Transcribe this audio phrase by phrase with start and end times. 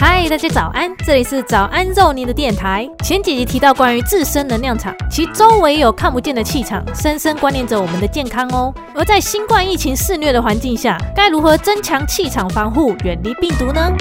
[0.00, 0.96] 嗨，大家早安！
[0.98, 2.88] 这里是早安肉泥的电台。
[3.02, 8.72] 前几集提到关于自身能量场，其周围有看不见的气场，深深关联着我们的健康哦。
[8.94, 13.92] 而在新冠疫情肆虐的环境下，该如何增强气场防护，远离病毒呢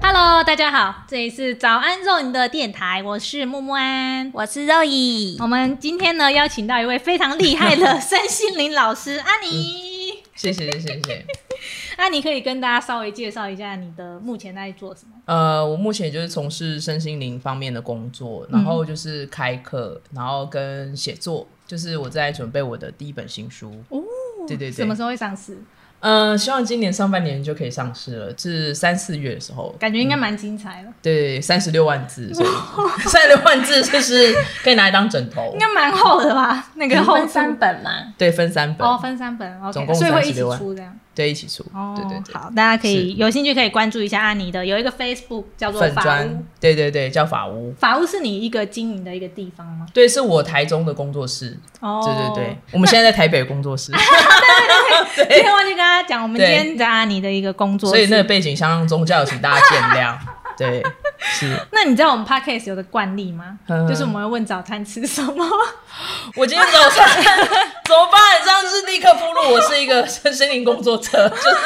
[0.00, 5.36] ？Hello，大家好，这里是早安肉泥的电台，我是木木安，我是肉姨。
[5.40, 9.97] 我们今天呢邀请到一位非常厉害的 身心灵老师阿尼。
[10.38, 11.26] 谢谢谢谢谢谢。
[11.98, 15.12] 那你可以跟大家稍微介绍一下你的目前在做什么？
[15.24, 23.72] 呃，我目前就是从事身心灵方面的工作，然后就是开课，然后跟写作，就是我在准备我的第一本新书。
[23.88, 24.00] 哦，
[24.46, 25.58] 对对对，什么时候会上市？
[26.00, 30.88] 嗯，希望今年上半年就可以上市了，至三四月的时候，感觉应该蛮精彩的。
[31.02, 32.32] 对，三十六万字，
[33.06, 36.68] 三十六万字就是可以拿来当枕头，应该蛮厚的吧？
[36.74, 37.90] 那个分三本嘛？
[38.16, 38.86] 对，分三本。
[38.86, 40.96] 哦，分三本，总共所以会一起出这样。
[41.18, 41.64] 对，一起出。
[41.74, 42.32] 哦，对对对。
[42.32, 46.44] 好，大家可以有兴趣可以关注一下阿尼的，有一个 Facebook 叫做法屋。
[46.60, 47.74] 对对对，叫法屋。
[47.76, 49.86] 法屋是你一个经营的一个地方吗？
[49.92, 51.58] 对，是我台中的工作室。
[51.80, 53.90] 哦，对对对， 我们现在在台北工作室。
[53.90, 60.16] 对对 对，今天忘记跟大家讲，我们今天在阿尼的一个工作室，所以那个背景相当宗教，请大家见谅。
[60.58, 60.82] 对，
[61.20, 61.56] 是。
[61.72, 63.58] 那你知道我们 podcast 有的惯例吗？
[63.88, 65.46] 就是我们会问早餐吃什么。
[66.36, 68.20] 我今天早餐怎么办？
[68.44, 69.54] 这样是立刻铺路。
[69.54, 71.56] 我是一个身心灵工作者， 就是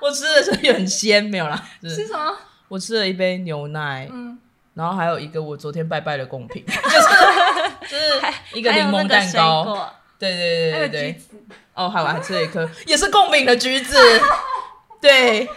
[0.00, 1.60] 我吃的是很鲜，没有啦。
[1.82, 2.36] 吃什么？
[2.68, 4.38] 我吃了一杯牛奶，嗯，
[4.74, 7.08] 然后还有一个我昨天拜拜的贡品，就是
[7.88, 8.22] 就是
[8.54, 9.90] 一个柠檬蛋糕。
[10.18, 11.20] 对对对对对。
[11.74, 13.96] 哦，还有还吃了一颗也是贡品的橘子。
[15.00, 15.48] 对。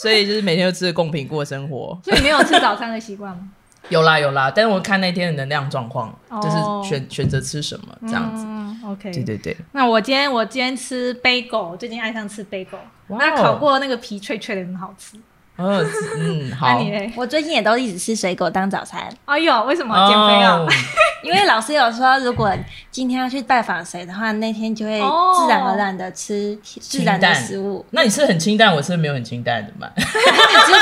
[0.00, 3.48] 所以就是每天都吃贡品过生活，所以没有吃早餐的习惯吗？
[3.90, 8.44] 有啦有啦，但是我看那天的能量状况，就是选选择吃什么这样子。
[8.46, 9.56] 嗯 OK，对对对。
[9.72, 15.18] 那我今天我今天吃 bagel，最近爱上吃 bagel，那烤过那个皮脆脆的，很好吃。
[15.58, 15.86] 嗯
[16.18, 16.80] 嗯，好。
[17.16, 19.08] 我最近也都一直吃水果当早餐。
[19.24, 20.64] 哎呦，为什么减肥啊？
[21.22, 22.52] 因为老师有说，如果
[22.92, 27.84] 今天要去拜访谁的话，那天就会自然而然的吃自然的食物。
[27.90, 29.90] 那你吃很清淡，我是没有很清淡 的嘛？
[29.96, 30.12] 你吃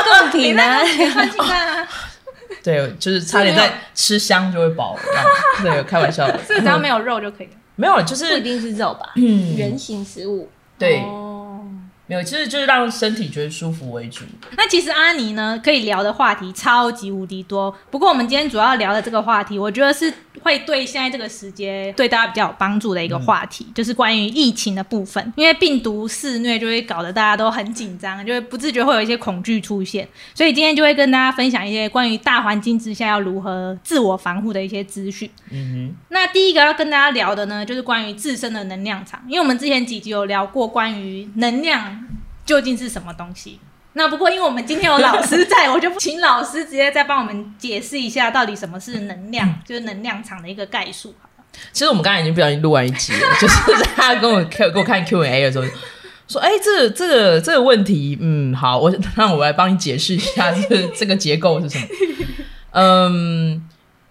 [0.04, 0.62] 贡品呢？
[1.14, 1.88] 很清淡啊。
[2.62, 5.00] 对，就是差点在吃香就会饱了。
[5.62, 6.26] 对，开玩笑。
[6.46, 7.52] 所以只要没有肉就可以了。
[7.76, 9.12] 没有，就是不一定是肉吧？
[9.16, 10.48] 嗯，圆形食物。
[10.78, 11.02] 对。
[12.08, 14.24] 没有，其实就是让身体觉得舒服为主。
[14.56, 17.74] 那其实阿尼呢，可以聊的话题超级无敌多。
[17.90, 25.32] 不过我们今天主要聊的这个话题，我觉得是会对现在这个时间对大家比较有帮助的一个话题，就是关于疫情的部分。
[25.34, 30.06] 因为病毒肆虐，就会搞得大家都很紧张，就会不自觉会有一些恐惧出现。
[30.32, 35.28] 所以今天就会跟大家分享一些关于大环境之下要如何自我防护的一些资讯。
[35.50, 35.96] 嗯哼。
[36.10, 41.95] 那第一个要跟大家聊的呢，就是关于自身的能量场，因为我们之前几集有聊过关于能量。
[42.46, 43.60] 究竟是什么东西？
[43.94, 51.14] 那不过因为我们今天有老师在，我就请老师直接再帮我们解释一下，到底什么是能量，就是能量场的一个概述。
[51.20, 53.54] 好了，其实我们刚才已经不小心录完一集了， 就是
[53.96, 55.64] 他跟我给我看 Q&A 的时候
[56.28, 61.86] 说：“哎，这这个这个问题，嗯，好，我让我来帮你解释一下， 这这个结构是什么？
[62.72, 63.62] 嗯。”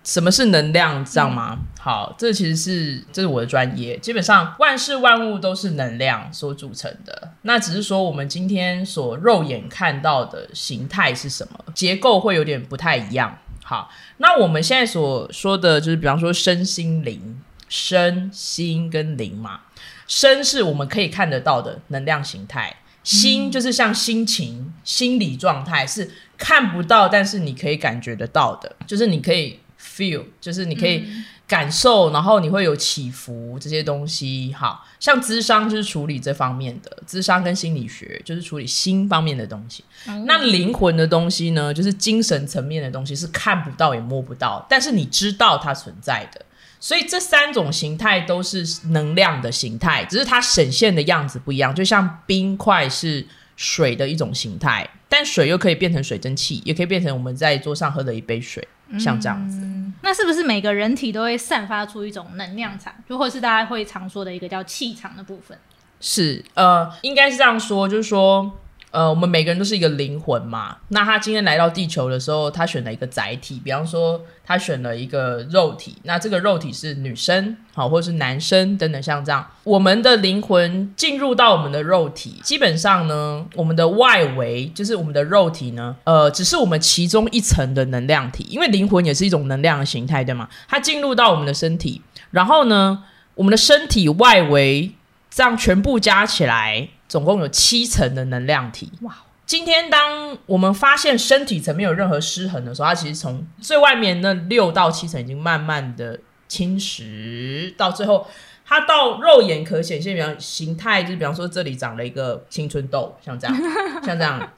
[0.05, 1.57] 什么是能量，知道吗？
[1.79, 3.97] 好，这其实是这是我的专业。
[3.97, 7.33] 基本上，万事万物都是能量所组成的。
[7.41, 13.35] 那只是说，我们今天所肉眼看到的形态是什么，结构会有点不太一样。
[13.63, 19.61] 好，那我们现在所说的就是，比方说身心灵，身心跟灵嘛。
[20.07, 29.59] 身是我们可以看得到的能量形态，心就是像心情、心理状态是看不到，但是你可以感觉得到的，就是你可以。
[29.95, 31.05] Feel 就是你可以
[31.47, 34.53] 感受，然后你会有起伏这些东西。
[34.57, 39.83] 好像智商就是处理这方面的，智商跟心理学就是处理心方面的东西。
[40.25, 46.43] 那灵魂的东西呢，就是精神层面的东西，是看不到也摸不到，但是你知道它存在的。
[46.79, 51.73] 所以这三种形态都是能量的形态，只是它显现的样子不一样。
[51.73, 53.25] 就像冰块是
[53.55, 58.67] 水的一种形态，但水又可以变成水蒸气，也可以变成我们在桌上喝的一杯水。
[58.99, 59.61] 像这样子，
[60.01, 65.57] 那是不是每个人体都会散发出一种能量场，就或是大家会常说的一个叫气场的部分？
[65.99, 68.59] 是，呃，应该是这样说，就是说。
[68.95, 70.77] 呃，我们每个人都是一个灵魂嘛。
[70.87, 75.97] 那他今天来到地球的时候，他选了一个载体，比方说他选了一个肉体。
[76.03, 90.47] 那这个肉体是女生，好，或者是男生等等，像这样，我们的灵魂进入到我们的肉体，基本上呢，我们的外围就是我们的肉体呢，呃，只是我们其中一层的能量体，因为灵魂也是一种能量的形态，对吗？
[90.69, 92.01] 它进入到我们的身体，
[92.31, 93.03] 然后呢，
[93.33, 94.93] 我们的身体外围
[95.29, 96.87] 这样全部加起来。
[97.07, 98.91] 总共有七层的能量体。
[99.01, 99.15] 哇！
[99.45, 108.25] 今天当我们发现身体层面有任何失衡的时候，它其实从最外面那六到七层已经慢慢的侵蚀，到最后
[108.65, 113.55] 它到肉眼可显现，比方形态，就是比方说这里长了一个青春痘，像这样，
[114.03, 114.51] 像这样，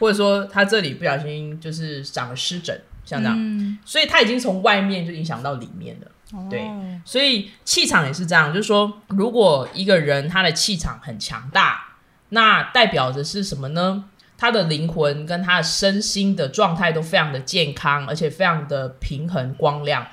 [0.00, 6.10] 或者说它这里不小心就是长了湿疹，像这样，所以它已经从外面就影响到里面了。
[6.50, 6.60] 对，
[7.04, 11.96] 所以气场也是这样，就是说，如果一个人他的气场很强大，
[12.30, 14.04] 那代表着是什么呢？
[14.36, 20.06] 他的灵魂跟他的身心的状态都非常的健康，而且非常的平衡光亮，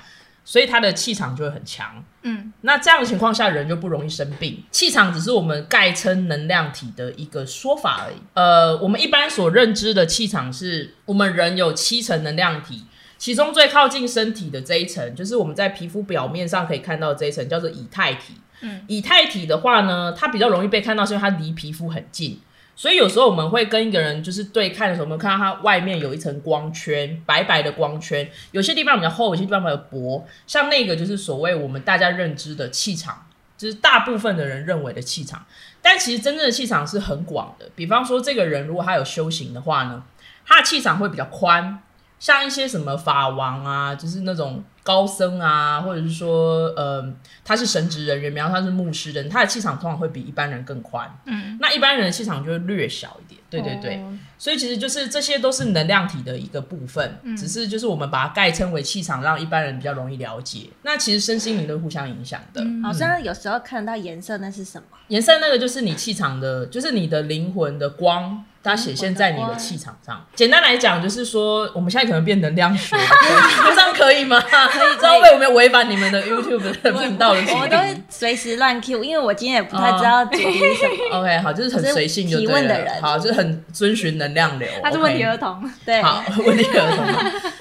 [0.44, 2.02] 所以他的气场就会很强。
[2.22, 4.62] 嗯，那这样的情况下，人就不容易生病。
[4.70, 8.16] 气场只是我们概称能量体的一个说法而已。
[8.34, 12.86] 呃，我们一般所认知的气场是我们人有七层能量体。
[13.22, 18.34] 其中最靠近身体的这一层，就是我们在皮肤表面上可以看到这一层，叫做以太体。
[18.62, 22.40] 嗯，以太体的话呢，它比较容易被看到，是因为它离皮肤很近。
[22.74, 30.26] 所以有时候我们会跟一个人就是对看的时候，我们看到他外面有一层光圈，白白的光圈，有些地方比较厚，有些地方比较薄。
[30.48, 33.24] 像那个就是所谓我们大家认知的气场，
[33.56, 35.46] 就是大部分的人认为的气场。
[35.80, 37.70] 但其实真正的气场是很广的。
[37.76, 40.02] 比方说，这个人如果他有修行的话呢，
[40.44, 41.80] 他的气场会比较宽。
[42.22, 47.04] 像一些什么法王啊，就是那种高僧啊，或者是说，呃，
[47.44, 51.08] 他是神职人员，比方他是牧师人，他的气场通常会比一般人更宽。
[51.26, 53.40] 嗯，那一般人的气场就会略小一点。
[53.48, 54.02] 对对对，
[54.38, 60.70] 所以其实就是这些都是能量体的一个部分，只是就是我们把它概称为气场，让一般人比较容易了解。
[60.82, 62.64] 那其实身心灵都互相影响的。
[62.82, 64.86] 好像有时候看到颜色，那是什么？
[65.08, 68.44] 颜色那个就是你气场的，就是你的灵魂的光。
[68.64, 70.24] 它显现在你的气场上。
[70.36, 72.96] 简单来讲，就是说，我们现在可能变能量学，
[73.74, 74.40] 这样可以吗？
[74.72, 77.40] 可以， 知道为有没有违反你们的 YouTube 的 频道的？
[77.60, 81.18] 我都是随时乱 Q，因为我今天也不太知道主题是什么。
[81.20, 84.68] OK，好，就是很随性提问的人，好，就是很遵循能量流。
[84.82, 87.06] 他是问题儿童，对，好，问题儿童，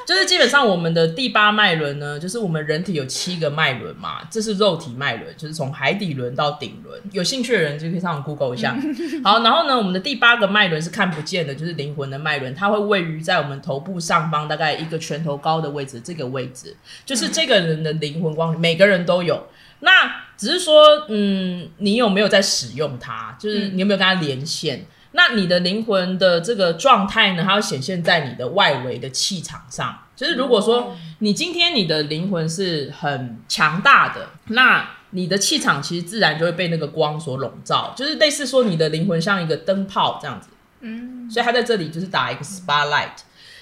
[0.05, 7.01] 就是基本上我们的第八脉轮呢，就是我们人体有七个脉轮嘛，这是肉体脉轮，就是从海底轮到顶轮。
[7.11, 8.75] 有兴趣的人就可以上网 Google 一下。
[9.23, 10.91] 好，然后呢，我们的第八个脉轮是。
[10.91, 16.01] 看不见的，就是灵魂的脉轮，它会位于在我们头部上方，大概一个拳头高的位置。
[16.01, 16.75] 这个位置
[17.05, 19.47] 就是这个人的灵魂光，每个人都有。
[19.79, 23.35] 那只是说，嗯，你有没有在使用它？
[23.39, 24.85] 就是你有没有跟它连线？
[25.13, 27.43] 那你的灵魂的这个状态呢？
[27.43, 29.97] 它要显现在你的外围的气场上。
[30.15, 37.93] 就是如果说你今天你的灵魂是很强大的，那你的气场其实自然就会被那个光所笼罩。
[37.97, 40.47] 就是类似说，你的灵魂像一个灯泡这样子。
[40.81, 43.17] 嗯，所以他在这里就是打一个 spotlight。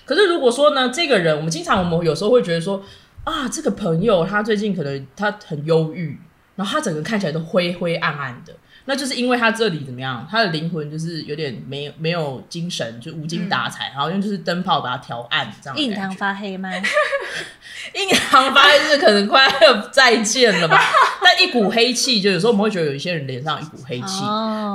[0.06, 2.84] 可是如果说呢，这个人，我们经常我们有时候会觉得说，
[3.30, 6.20] 啊，这个朋友他最近可能他很忧郁，
[6.56, 8.54] 然后他整个看起来都灰灰暗暗的。
[8.86, 15.78] 那就是因为他这里怎么样，他的灵魂就是有点没有没有精神，就无精打采，好像就是灯泡把它调暗这样。
[15.78, 16.72] 印堂发黑吗？
[17.94, 20.82] 印堂发黑是可能快要再见了吧？
[21.22, 24.24] 但一股黑气，就有时候我们会觉得有一些人脸上一股黑气，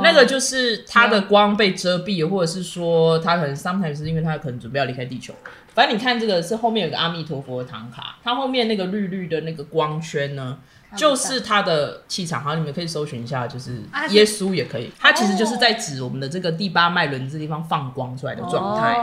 [0.05, 5.35] 那个就是他的光被遮蔽，或者是说他可能 sometimes 是因为他可能准备要离开地球。
[5.75, 10.59] 反正你看这个是后面有个阿弥陀佛的唐卡，它后面那个绿绿的那个光圈呢？
[10.97, 14.89] 就是它的气场，好，你们可以搜寻一下，就是耶稣也可以。
[14.97, 18.95] 它其实就是在指我们的这个第八脉轮这地方放光出来的状态。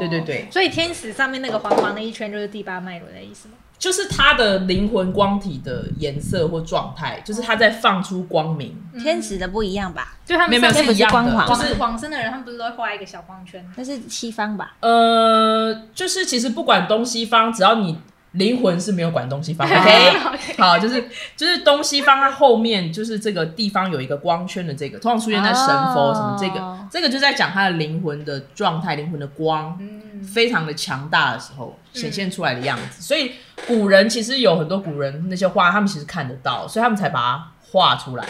[0.00, 3.54] 对对对，所以天使上面那个黄黄的一圈就是第八脉轮的意思吗？
[3.78, 8.76] 就是他的灵魂光体的颜色或状态，就是他在放出光明。
[8.98, 10.16] 天使的不一样吧？
[10.24, 13.64] 就他们上面不一样的，就是往生的人，他们不是都会画一个小光圈？
[13.76, 14.74] 那是西方吧？
[14.80, 17.98] 呃，就是其实不管东西方，只要你。
[18.32, 29.78] 灵魂是没有管东西方， OK，好，就是就是东西方它后面就是这个地方有一个光圈的这个，通常出现在神佛什么这个，这个就在讲他的灵魂的状态，灵魂的光
[30.22, 33.02] 非常的强大的时候显现出来的样子。
[33.02, 33.32] 所以
[33.66, 38.26] 古人其实有很多古人那些画，他们其实看得到，所以他们才把它画出来。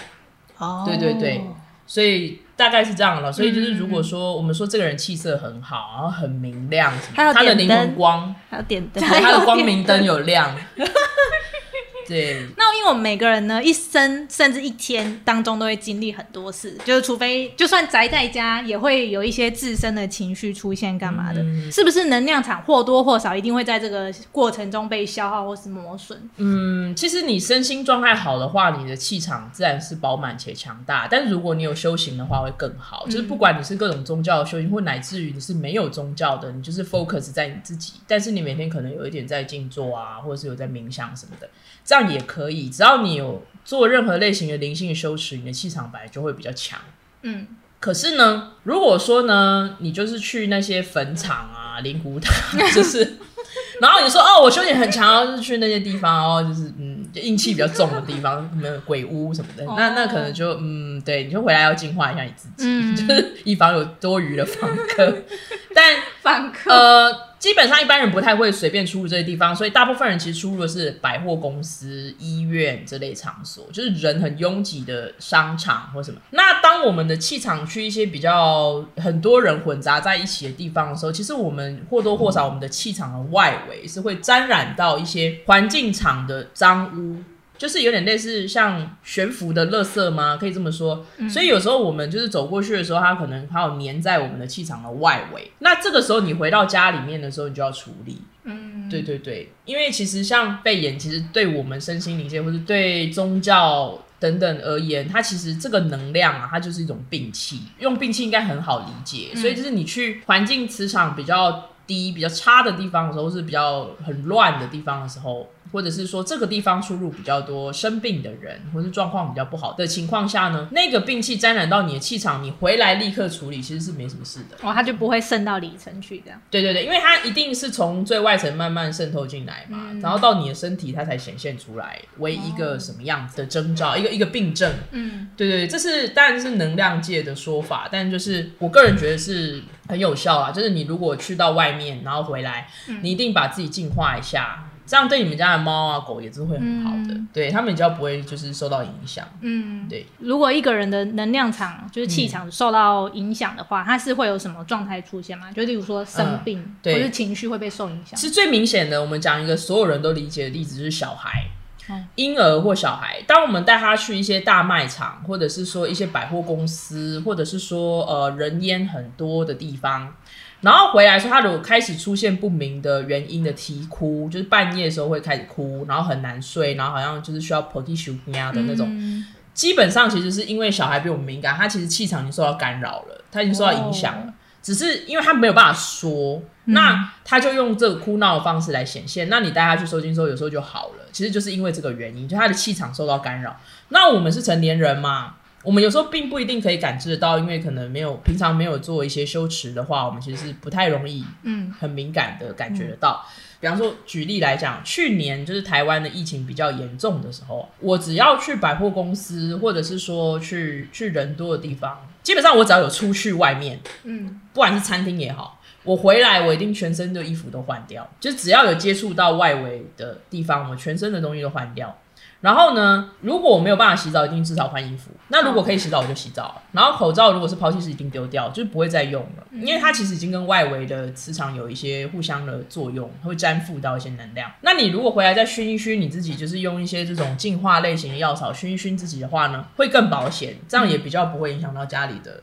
[0.59, 1.45] 哦，对对对，
[1.87, 2.43] 所以。
[2.58, 10.52] 大概是这样了，所以就是如果说我们说这个人气色很好，然后很明亮，他的灵魂光，还有点灯，他的光明灯有亮。
[12.08, 21.44] 对，那因为我们每个人呢，一生甚至一天当中都会经历很多事，就是除非就算宅在家，也会有一些自身的情绪出现，干嘛的？
[21.70, 26.18] 是不是能量场或多或少一定会在这个过程中被消耗或是磨损？
[26.38, 31.06] 嗯，其实你身心状态好的话，你的气场自然是饱满且强大。
[31.10, 33.04] 但是如果你有修行的话，会更好。
[33.06, 41.48] 就是不管你是各种宗教的修行，或乃至于你是没有宗教的，你就是 focus 在你自己，但是你每天可能有一点在静坐啊，或者是有在冥想什么的。
[41.84, 46.78] 这样也可以，只要你有做任何类型的灵性修持，你的气场本来就会比较强。
[47.23, 47.47] 嗯，
[47.81, 52.33] 可是呢，如果说呢，你就是去那些坟场啊、灵骨塔，
[52.73, 53.19] 就是，
[53.81, 65.12] 然后你说哦，我修行很强，就是去那些地方哦，就是嗯，就阴气比较重的地方，什么鬼屋什么的，那那可能就嗯，对，你就回来要净化一下你自己，嗯就是以防有多余的访客。
[65.75, 76.21] 但访客呃，基本上一般人不太会随便出入这些地方，所以大部分人其实出入的是百货公司、医院这类场所，就是人很拥挤的商场或什么。
[76.30, 87.23] 那当我们的气场去一些比较很多人混杂在一起的地方的时候，其实我们或多或少我们的气场的外围是会沾染到一些环境场的脏污。
[87.58, 90.36] 就是有点类似像悬浮的垃圾吗？
[90.36, 91.04] 可以这么说。
[91.28, 95.50] 所以有时候我们就是走过去的时候，它可能还有粘在我们的气场的外围。
[95.58, 98.22] 那这个时候你回到家里面的时候，你就要处理。
[98.44, 107.62] 嗯，对对对，因为其实像肺炎，其实对我们身心灵界或是对宗教等等而言，它其实这个能量啊，它就是一种病气。
[107.80, 115.50] 用病气应该很好理解，所以就是你去环境磁场比较低、比较差的地方的时候，是比较很乱的地方的时候。
[115.72, 124.56] 或者是说这个地方出入比较多生病的人，或是状况比较不好的情况下呢，那个病气沾染到你的气场，你回来立刻处理，其实是没什么事的。
[124.62, 126.40] 哦，它就不会渗到里层去，这样。
[126.50, 134.72] 对对对，因为它一定是从最外层慢慢渗透进来嘛，然后到你的身体，它才显现出来为一个什么样子的征兆，一个一个病症。
[134.92, 140.50] 嗯，对对，这是当然是能量界的说法，但就是我个人觉得是很有效啊。
[140.50, 142.68] 就是你如果去到外面，然后回来，
[143.02, 144.64] 你一定把自己净化一下。
[144.88, 149.26] 这样对你们家的猫啊狗也是会很好的，对他们比较不会就是受到影响。
[149.42, 150.07] 嗯，对。
[150.18, 155.52] 如果一个人的能量场就是气场受到影响的话，他是会有什么状态出现吗？
[155.52, 158.18] 就例如说生病，对或是情绪会被受影响。
[158.18, 161.45] 是最明显的，我们讲一个所有人都理解的例子，就是小孩。
[161.45, 170.14] 嗯婴儿或小孩，当我们带他去一些大卖场，或者是说一些百货公司，或者是说呃人烟很多的地方，
[170.60, 179.24] 然后回来说，他如果开始出现不明的原因的啼哭，就是半夜的时候会开始哭，然后很难睡，然后好像就是需要 p o t i s h 的那种，嗯
[179.54, 184.26] 基本上其实是因为小孩比我们敏感，他其实气场已经受到干扰了，他已经受到影响了。
[184.26, 189.28] 哦只是因为他没有办法说，那他就用这个哭闹的方式来显现。
[189.30, 191.06] 那你带他去收金收，有时候就好了。
[191.10, 193.56] 其实就是因为这个原因，就他的气场受到干扰。
[193.90, 195.36] 那我们是成年人嘛，
[195.68, 203.22] 我们有时候并不一定可以感知得到，因为可能没有平常没有做一些修持的话，我们其实是不太容易嗯很敏感的感觉得到。
[203.60, 221.94] 比方说，举例来讲，去年就是台湾的疫情比较严重的时候，我只要去百货公司，或者是说去去人多的地方，基本上我只要有出去外面，嗯不管是餐厅也好，我回来我一定全身的衣服都换掉，就只要有接触到外围的地方，我全身的东西都换掉。
[222.40, 225.11] 然后呢，如果我没有办法洗澡，一定至少换衣服。
[225.28, 226.62] 那如果可以洗澡，我就洗澡。
[226.73, 234.50] 然后口罩如果是抛弃式，一定丢掉，就是不会再用了，因为它其实已经跟外围的磁场有一些互相的作用，会粘附到一些能量。
[234.61, 242.42] 那你如果回来再熏一熏你自己，就是用一些这种净化类型的药草熏一熏自己的话呢，会更保险，这样也比较不会影响到家里的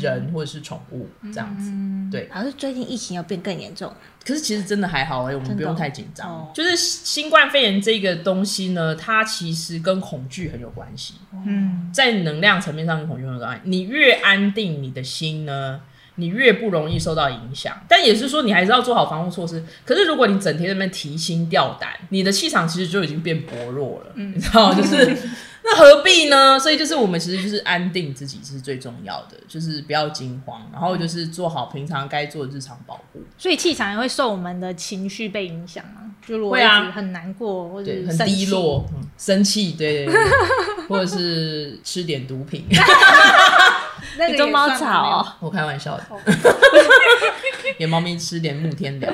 [0.00, 1.70] 人或者是宠物这样子。
[2.10, 3.92] 对，好像是最近疫情要变更严重，
[4.24, 6.28] 可是其实真的还好哎、我们不用太紧张。
[6.28, 11.14] 哦就是新冠肺炎这个东西呢，它其实跟恐惧很有关系，
[11.44, 13.62] 嗯在能量层面上跟恐惧很有关系。
[13.64, 15.80] 你越安定你的心呢，
[16.14, 17.76] 你越不容易受到影响。
[17.88, 19.64] 但也是说，你还是要做好防护措施。
[19.84, 24.76] 可是如果你整天在那边提心吊胆，你的气场其实就已经变薄弱了，你知道吗？
[24.76, 25.18] 就是。
[25.66, 26.58] 那何必呢？
[26.58, 33.22] 所以就是我们其实就是安定自己是最重要的，就是不要惊慌，然后就是做好平常该做的日常保护。
[33.38, 36.02] 所以气场也会受我们的情绪被影响吗？
[36.26, 40.22] 就如果会啊很难过或者，是很，低落、嗯生气，对对对，
[40.88, 42.66] 或者是吃点毒品，
[44.18, 46.20] 那个也你跟猫算吵哦，我开玩笑的哦，
[47.78, 49.10] 给猫咪吃点木天疗。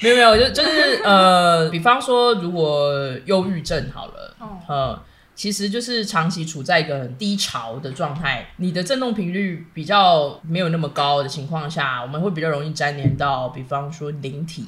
[0.00, 2.92] 没 有没有，就就是呃，比方说，如果
[3.26, 5.02] 忧郁症好了，哦呃，
[5.34, 14.66] 其实就是长期处在一个很低潮的状态，你的振动频率比较没有那么高的情况下，我们会比较容易粘连到，比方说灵体。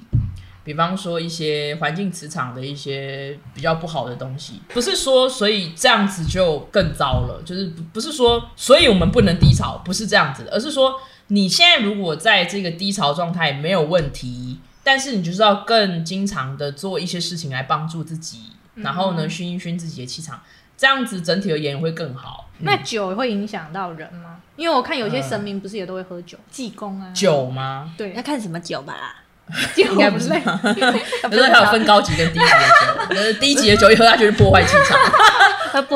[0.64, 20.40] 比方说一些环境磁场的一些比较不好的东西，不是说所以这样子就更糟了，就是不不是说所以我们不能低潮，不是这样子的，而是说你现在如果在这个低潮状态没有问题，但是你就是要更经常的做一些事情来帮助自己，然后呢熏一熏自己的气场，
[20.76, 22.48] 这样子整体而言会更好。
[22.58, 24.36] 那酒会影响到人吗？
[24.56, 27.92] 因为我看有些神明不是也都会喝酒，济公啊，酒吗？
[27.96, 29.16] 对要，看什么酒吧。
[29.74, 34.96] 酒应该不是类吧，可是还有分高级跟低级的酒，就是低级的酒一喝下去是破坏气场。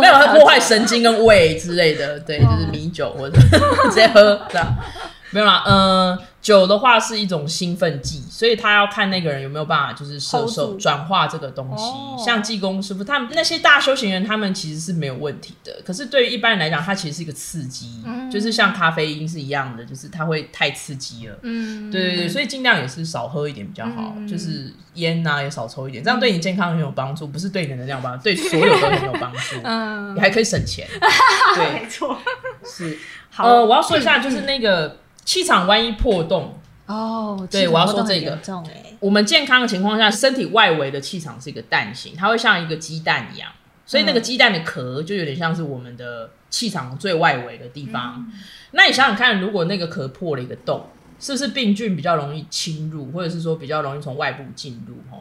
[0.01, 3.39] 没有它破坏神经跟胃之类的，对，就是米酒或者
[3.89, 4.77] 直接喝这样。
[5.31, 12.25] 没有啦，嗯，酒的话是一种兴奋剂，所以他要看那个人有没有办法，就是摄受转化这个东西。
[12.25, 15.77] 像济公师傅他们那些大修行人，他们其实是没有问题的。
[15.85, 18.01] 可是对于一般人来讲，它其实是一个刺激，
[18.31, 21.37] 就是像咖啡因是一样的，就是它会太刺激了。
[21.43, 29.57] 嗯，对对对，所以尽量也是少喝一点比较好，就是烟呐也少抽一点，这样对你健康很有帮助，不是对你的能量帮助，对所有都很有帮助。
[29.65, 30.87] 嗯，你还可以省钱。
[31.57, 32.17] 对，没错，
[32.65, 32.97] 是。
[33.37, 34.99] 呃，我要说一下，就是 那个。
[35.27, 38.39] 气场万一破洞哦，对，我要说这个。
[39.01, 43.51] 我们健康的情况下，身体外围的气场是一个蛋形，它会像一个鸡蛋一样，
[43.85, 48.33] 所以那个鸡蛋的壳就有点像是我们的气场最外围的地方。
[48.71, 50.87] 那你想想看，如果那个壳破了一个洞，
[51.19, 54.95] 是不是病菌比较容易侵入，或者是说比较容易从外部进入？
[55.11, 55.21] 哈，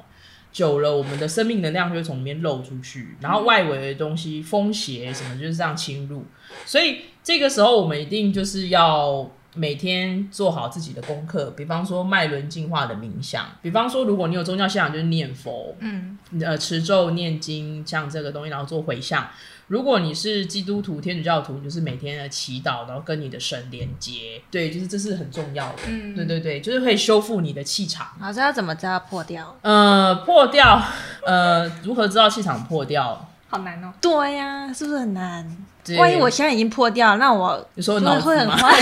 [0.54, 6.26] 久了，我们的生命能量就会从里面漏出去，然后外围的东西、风邪什么就是这样侵入。
[6.64, 9.32] 所以这个时候，我们一定就是要。
[9.56, 19.28] 每天做好自己的功课，比方说脉轮净化的冥想，比方说如果你有宗教信仰，就是念佛，嗯，呃，持咒念经，像这个东西，然后做回向。
[19.68, 28.06] 如果你是基督徒、天主教徒，就是每天的祈祷，然后跟你的神连接，对，就是这是很重要的，嗯，对对对，就是可以修复你的气场。
[28.20, 29.58] 好，这要怎么知道破掉？
[29.64, 30.80] 呃，破掉，
[31.26, 33.28] 呃，如何知道气场破掉？
[33.50, 33.94] 好难哦。
[34.02, 35.58] 对呀，是不是很难？
[35.98, 38.72] 万一我现在已经破掉，那我你说会很慌，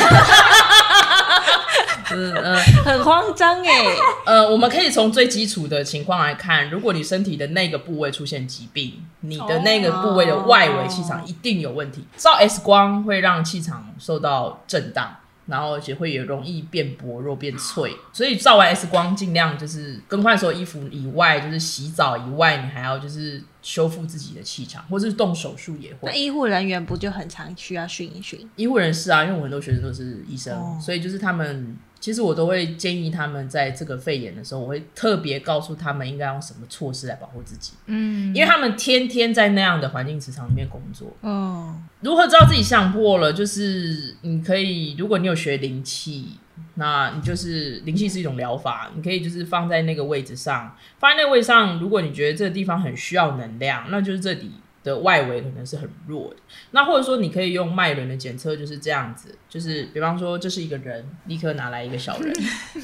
[2.11, 2.55] 嗯嗯，
[2.85, 3.85] 很慌张哎。
[4.25, 12.05] 呃，我们可以从最基础的情况来看，如果你身体的那个部位出现疾病，你的那个部位的外围气场一定有问题。
[12.15, 15.17] 照 X 光会让气场受到震荡。
[15.45, 26.09] 然后而且会也容易变薄弱变脆，所以照完 X 光尽量就是更换所有衣服以外，就是洗澡以外，你还要就是修复自己的气场，或是动手术也会。
[26.09, 28.49] 那医护人员不就很常需要训一训？
[28.55, 31.77] 医护人士啊，因为我很多学生都是医生，所以就是他们。
[32.03, 37.71] 其实我都会建议他们在这个肺炎的时候，我会特别告诉他们应该用什么措施来保护自己。
[37.85, 41.15] 嗯，因为他们天天在那样的环境磁场里面工作。
[41.21, 43.31] 哦，如何知道自己相破了？
[43.31, 46.37] 就是你可以，如果你有学灵气，
[46.75, 51.79] 那你就是灵气是一种疗法，你可以就是放在那个位置上，放在那个位置上。
[51.79, 54.51] 如果你觉得这个地方很需要能量，那就是这里。
[54.83, 56.35] 的外围可能是很弱的，
[56.71, 62.33] 那或者说你可以用脉轮的检测，就是这样子，就是比方说这是一个人，立刻拿来一个小人，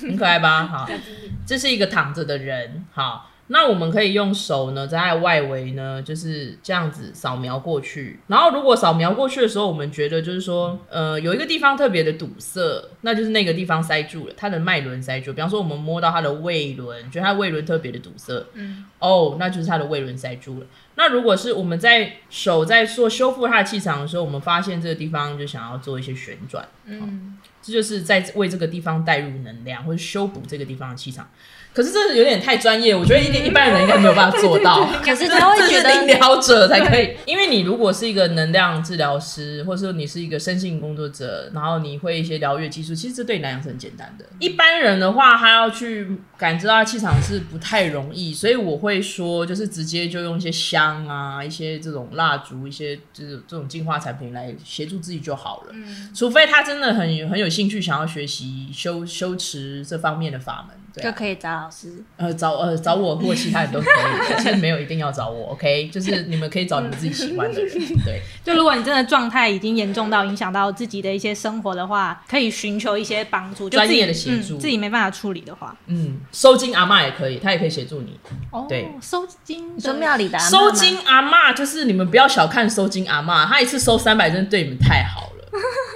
[0.01, 0.65] 很可爱吧？
[0.65, 0.89] 好，
[1.45, 3.29] 这是一个躺着的人，好。
[3.51, 8.19] 那我们可以用手呢，在外围呢，就是这样子扫描过去。
[8.27, 12.61] 然后如果扫描过去的时候，我们觉得就是说，呃，有一个地方特别的堵塞，
[13.01, 15.33] 那就是那个地方塞住了，它的脉轮塞住。
[15.33, 20.67] 比方说，我们摸到它的胃轮，觉得它胃轮特别的堵塞，嗯，哦，那就是它的胃轮塞住了。
[20.93, 31.29] 那如果是我们在手在做修复它的气场的时候，我们发现这个地方就想要做一些旋转，嗯，这就是在为这个地方带入能量或者修补这个地方的气场。
[31.71, 34.83] 可是这有点太专业，我觉得一一般人应该没有办法做到。
[35.03, 44.25] 可是他会觉得医疗者才可以，因为你如果是一个能量治疗师，或者说你是一个生性工作者，然后你会一些疗愈技术，其实这对你来讲是很简单的。
[44.39, 55.73] 一般人的话，他要去感知到气场是不太容易，所以我会说，就是直接就用一些香啊，一些这种蜡烛，一些就是这种净化产品来协助自己就好了。
[55.73, 60.75] 嗯，除非他真的很很有兴趣，想要学习修修持这方面的法门。
[61.01, 68.21] 就可以找老师，呃，找呃找我或其他人都可以， 其实没有一定要找我，OK，就是你们可以找你们自己喜欢的人， 对。
[68.43, 78.19] 就如果你真的状态已经严重到影响到自己的一些生活的话，可以寻求一些帮助，专业的协助，自己没办法处理的话，嗯，收金阿妈也可以，他也可以协助你。
[78.51, 85.49] 哦，对，收金，说庙里的收金阿妈，就是你们不要小看收金阿妈，他一次收三百，真的对你们太好了。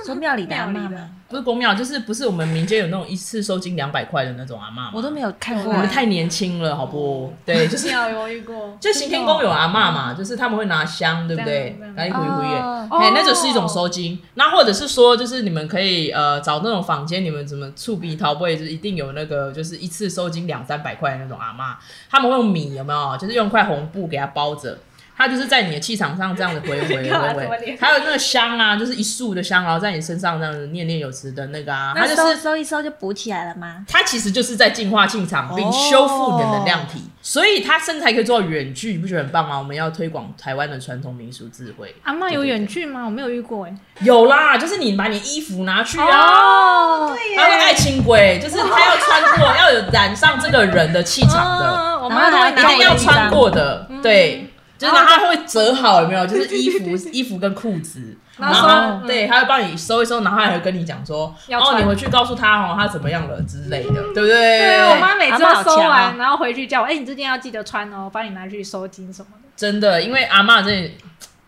[0.05, 1.09] 说庙里的阿妈吗？
[1.33, 7.33] 不是公庙，就是不是我们民间有那种一次收金两百块的那种阿妈我都没有看过，我们太年轻了，好不？
[7.43, 11.79] 对，就是有遇过，就行天宫有阿妈嘛，就是他们会拿香，对不对？
[11.95, 12.57] 来回回耶，
[12.91, 14.21] 哎，那就是一种收金。
[14.35, 21.79] 那或者是说，就是你们可以呃找那种坊间，你们怎么触鼻桃不会，就是一定有那个就是一次收金两三百块的那种阿妈，
[22.11, 23.17] 他们会用米有没有？
[23.17, 24.77] 就是用块红布给它包着。
[25.17, 33.85] 它就是在你的气场上这样子回回回回，还有那个香啊，就是一束的香，然后在你身上这样子念念有词的那个啊，它就是收一收就补起来了吗？
[33.87, 39.57] 它其实就是在净化气场并修复你的能量体，所以它身材可以做到远距，你不觉得很棒吗？
[39.57, 41.93] 我们要推广台湾的传统民俗智慧。
[42.03, 43.05] 阿妈有远距吗？
[43.05, 43.77] 我没有遇过哎。
[43.99, 54.49] 有啦，就是你把你衣服拿去啊，他是爱情鬼，就是他要穿过，要有染上这个人的气场的，我妈一定要穿过的，对。
[54.83, 56.25] 就是然后他会折好，有没有？
[56.27, 58.61] 就是衣服、衣服跟裤子，然然
[58.99, 64.27] 后对，他会帮你收一收，然后还会跟你讲说，哦，你回去告诉他哦，他怎么样了之类的，对不对？
[64.27, 69.47] 对我妈每次收完，哦然后回去叫我，哎、你这件要记得穿哦，帮你拿去收金什么的。
[69.55, 70.93] 真的，因为阿妈这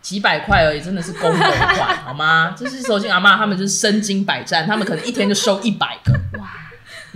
[0.00, 2.54] 几百块而已，真的是功德款，好吗？
[2.56, 6.46] 就是收金阿妈，他们就是身经百战，他们可能一天就收一百个，哇！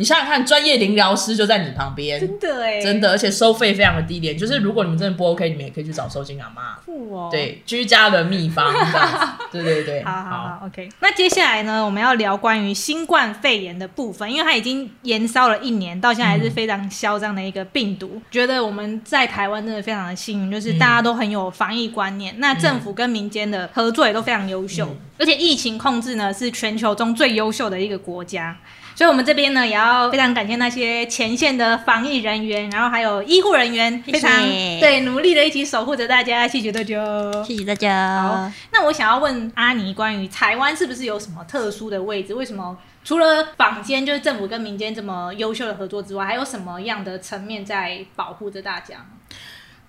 [0.00, 4.36] 你想想看，专业灵疗师就在你旁边，真的哎，真的，而且收费非常的低廉。
[4.36, 6.76] 就是如果你们真的不 OK，你们也可以去找收金阿妈。
[6.86, 10.88] 酷哦。，对，居家的秘方这样子， 对对对，好好好，OK。
[11.00, 18.22] 那接下来呢，我们要聊关于新冠肺炎的部分，因为它已经延烧了一年，到现在还是非常嚣张的一个病毒。
[18.30, 28.56] 觉得我们在台湾真的非常的幸运，就是大家都很有防疫观念，那政府跟民间的合作也都非常优秀，嗯而且疫情控制呢是全球中最优秀的一个国家。
[29.00, 36.46] 所以，我们这边呢也要非常感谢那些前线的防疫人员，然后还有医护人员，非常谢对努力的一起守护着大家。
[36.46, 37.42] 谢谢大家。
[37.42, 42.34] 谢谢大家好家。，那我想要问阿尼，关于台湾是不是有什么特殊的位置？
[42.34, 48.96] 为什么除了坊间就是政府跟民间这么优秀的合作之外，还有什么样的层面在保护着大家？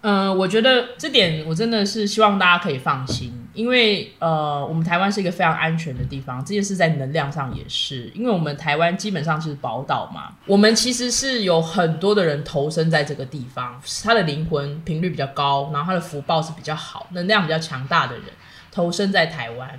[0.01, 18.25] 嗯，我觉得这点我真的是希望大家可以放心，因为呃，我们台湾是一个非常安全的地方，这件事在能量上也是，因为我们台湾基本上是宝岛嘛，我们其实是有很多的人投身在这个地方，他的灵魂频率比较高，然后他的福报是比较好，能量比较强大的人。
[18.73, 19.69] 投身在台湾，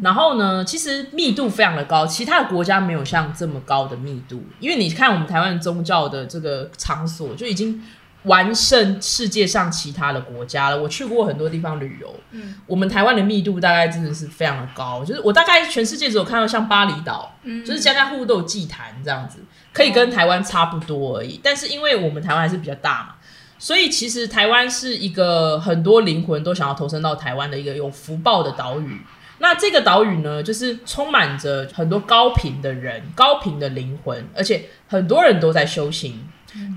[0.00, 7.82] 然后呢，其实密度非常的高，其他的国家没有像这么高的密度，因为你看我们台湾宗教的这个场所就已经
[8.26, 10.80] 完胜世界上其他的国家了。
[10.80, 19.40] 我去过很多地方旅游，嗯我们台湾的密度大概真的是非常的高，就是我大概全世界只有看到像巴厘岛，嗯就是家家户户都有祭坛这样子，
[19.72, 21.40] 可以跟台湾差不多而已。
[21.42, 23.14] 但是因为我们台湾还是比较大嘛，
[23.58, 29.00] 所以其实台湾是一个很多灵魂都想要投身到台湾的一个有福报的岛屿。
[29.38, 36.26] 那这个岛屿呢，就是充满着很多高频的人、高频的灵魂，而且很多人都在修行。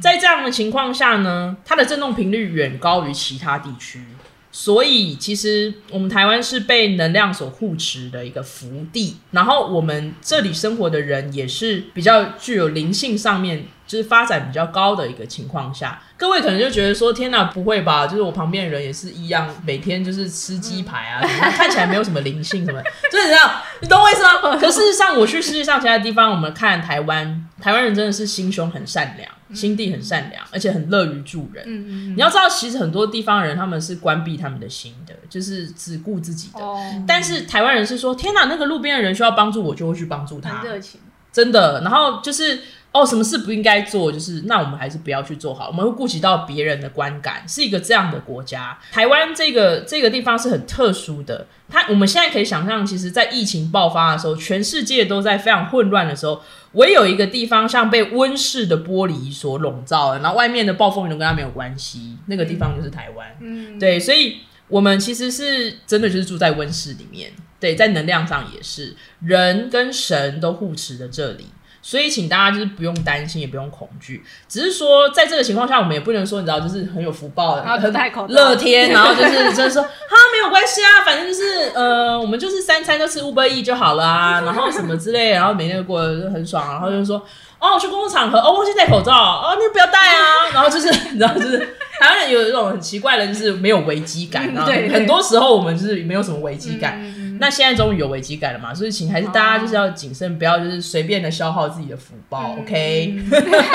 [0.01, 4.03] 在这样的情况下呢，它的震动频率远高于其他地区，
[4.51, 9.17] 所以其实我们台湾是被能量所护持的一个福地。
[9.31, 18.05] 然后我们这里生活的人也是比较具有灵性上面就是发展比较高的一个情况下，各位可能就觉得说：天哪，不会吧？
[18.05, 22.79] 就是我旁边的人也是一样，每天就是吃鸡排啊，看起来没有什么灵性什么，
[23.11, 24.55] 就是这样，你懂我意思吗？
[24.59, 31.63] 可事实上，我去世界上其他地方，我们看台湾，台湾人真的是心胸很善良，心地很善良，而且很乐于助人。
[31.65, 36.63] 嗯嗯你要知道，其实很多地方人他们是关闭他们的心的，就是只顾自己的。
[36.63, 41.81] 哦，但是台湾人是说，天哪，那个路边的人需要帮助，我就会去帮助他很，热情，真的。
[41.81, 48.79] 然后就是哦，什么事不应该做，就是那我们还是不要去做好，我们会顾及到别人的观感，是一个这样的国家。
[48.91, 56.41] 台湾这个这个地方是很特殊的，它我们现在可以想象，其实，在疫情爆发的时候，全世界都在非常混乱的时候。
[56.73, 63.27] 唯有一个地方像被温室的玻璃所笼罩了，然后外面的暴风雨都跟它没有关系，那个地方就是台湾。
[63.39, 71.47] 嗯，对，所以我们其实是真的就是住在温室里面，对，在能量上也是人跟神都护持着这里。
[71.89, 79.89] 所以，请大家就是不用担心，也不用恐惧，只是说，在这个情况下，我们也不能说，你知道，就是很有福报的，然后很乐天，然后就是就是说，哈，
[80.31, 87.17] 没有关系啊，反正就是呃，我们就是三餐就吃五百亿就好了啊， 然后什么之类，然后每天都过得就很爽，然后就说，
[87.57, 91.57] 哦，去公共场合，哦，忘记戴口罩，哦，那不要戴啊， 然后就是你知道，就是
[91.99, 94.93] 台湾人有一种很奇怪的，就是没有危机感，然后对对。
[94.93, 96.99] 很多时候我们就是没有什么危机感。
[97.01, 103.15] 嗯那现在终于有危机感了嘛，所以请还是大家就是要谨慎，不要就是随便的消耗自己的福报、o k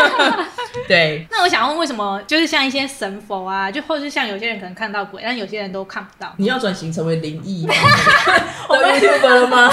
[0.86, 6.32] 对，那我想问，为什么就是像一些神佛啊，就或是像有些人可能看到鬼，但有些人都看不到？
[6.36, 7.74] 你要转型成为灵异吗？
[8.68, 9.70] 的 YouTuber 了吗？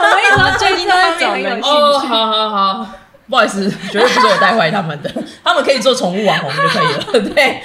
[0.00, 1.68] 我们一直都最近这方面很有兴趣。
[1.68, 2.86] 哦，好好好，
[3.28, 5.12] 不好意思，绝对不是我带坏他们的，
[5.44, 7.30] 他们可以做宠物网红就可以了。
[7.34, 7.62] 对，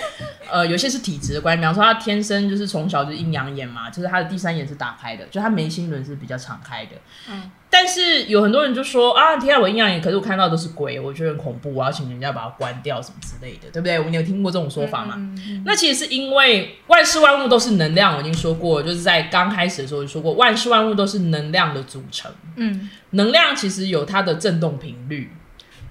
[0.54, 6.92] 呃，有些是体质的关系，比方说他天生就是从小就阴阳眼嘛，就是他的第三眼是打开的，就他眉心轮是比较敞开的。
[7.28, 13.98] 嗯，但是有很多人就说啊，天啊，我阴阳眼，可是我看到都是鬼，我觉得很恐怖，我要请人家把它关掉什么之类的，对不对？
[14.12, 15.18] 你有听过这种说法吗？
[15.66, 22.32] 那其实是因为万事万物都是能量，我已经说过，就是在刚开始的时候就说过，万事万物都是能量的组成。
[22.56, 25.32] 嗯能量其实有它的振动频率，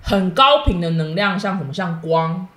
[0.02, 2.48] 很高频的能量，像什么像光，哦，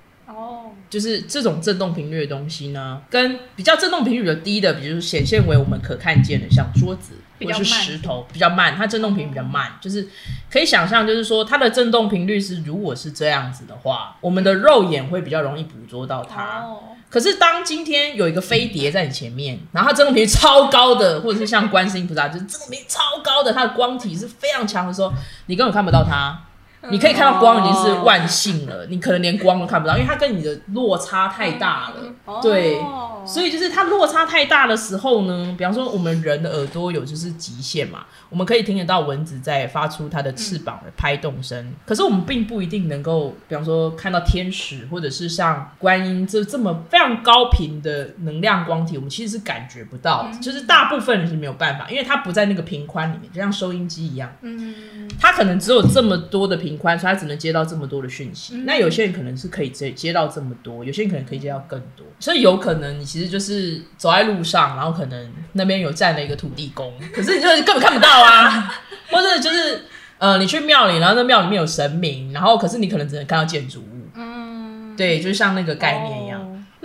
[0.95, 10.07] 就是这种振动频率的东西呢，跟比较振动频率比较低的，比如显现为我们可看见的，像桌子或者是石头，比较慢，它振动频率比较慢，就是
[10.49, 16.61] 可以想象，就是说它的振动频率是如果是这样子的话，我们的肉眼会比较容易捕捉到它。
[16.61, 16.79] 哦，
[17.09, 25.11] 可是当今天有一个飞碟在你前面，然后它振动频率超高的，或者是像观世音菩萨，就是振动频率超高的，它的光体是非常强的时候，
[25.47, 26.41] 你根本看不到它。
[26.89, 32.41] 你可以看到光已经是万幸了，你可能连光都看不到，因为它跟你的落差太大了。
[32.41, 32.79] 对，
[33.25, 56.74] 所以就是它落差太大的时候呢，比方说我们人的耳朵有就是极限嘛，我们可以听得到蚊子在发出它的翅膀的拍动声，可是我们并不一定能够，比方说看到天使或者是像观音这这么非常高频的能量光体，我们其实是感觉不到，就是大部分人是没有办法，因为它不在那个频宽里面，就像收音机一样，嗯，它可能只有这么多的频。
[56.75, 58.55] 宽，所以他只能接到这么多的讯息。
[58.65, 62.05] 那有些人可能是可以接接到这么多，有些人可能可以接到更多。
[62.19, 68.81] 所以有可能你其实就是走在路上，然后可能那边有站了一个土地公，可是你就是根本看不到啊。
[69.11, 69.83] 或者就是
[70.17, 74.07] 呃，你去庙里，然后那庙里面有神明，然后可是你可能只能看到建筑物。
[74.15, 76.34] 嗯，对，就像那个概念一样。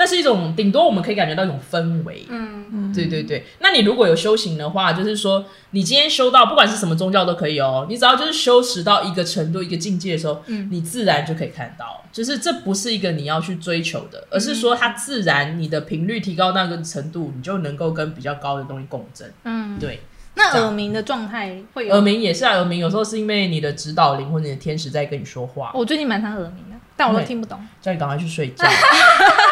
[0.01, 3.45] 那是一种顶多我们可以感觉到一种氛围，嗯，对对对。
[3.59, 12.03] 那你如果有修行的话，就是说你今天修到不管是什么宗教都可以哦，你只要就是修持到一个程度、一个境界的时候，嗯，你自然就可以看到。
[12.11, 19.31] 就是这不是一个你要去追求的，而是说它自然你的频率提高那个程度，你就能够跟比较高的东西共振。
[19.45, 20.01] 嗯，对。
[20.33, 25.73] 那耳鸣的状态会有耳鸣也是啊，耳鸣有时候是因为你的指导灵或者你的天使在跟你说话。
[25.75, 28.65] 我最近蛮常耳鸣的，但我都听不懂，叫你赶快去睡觉。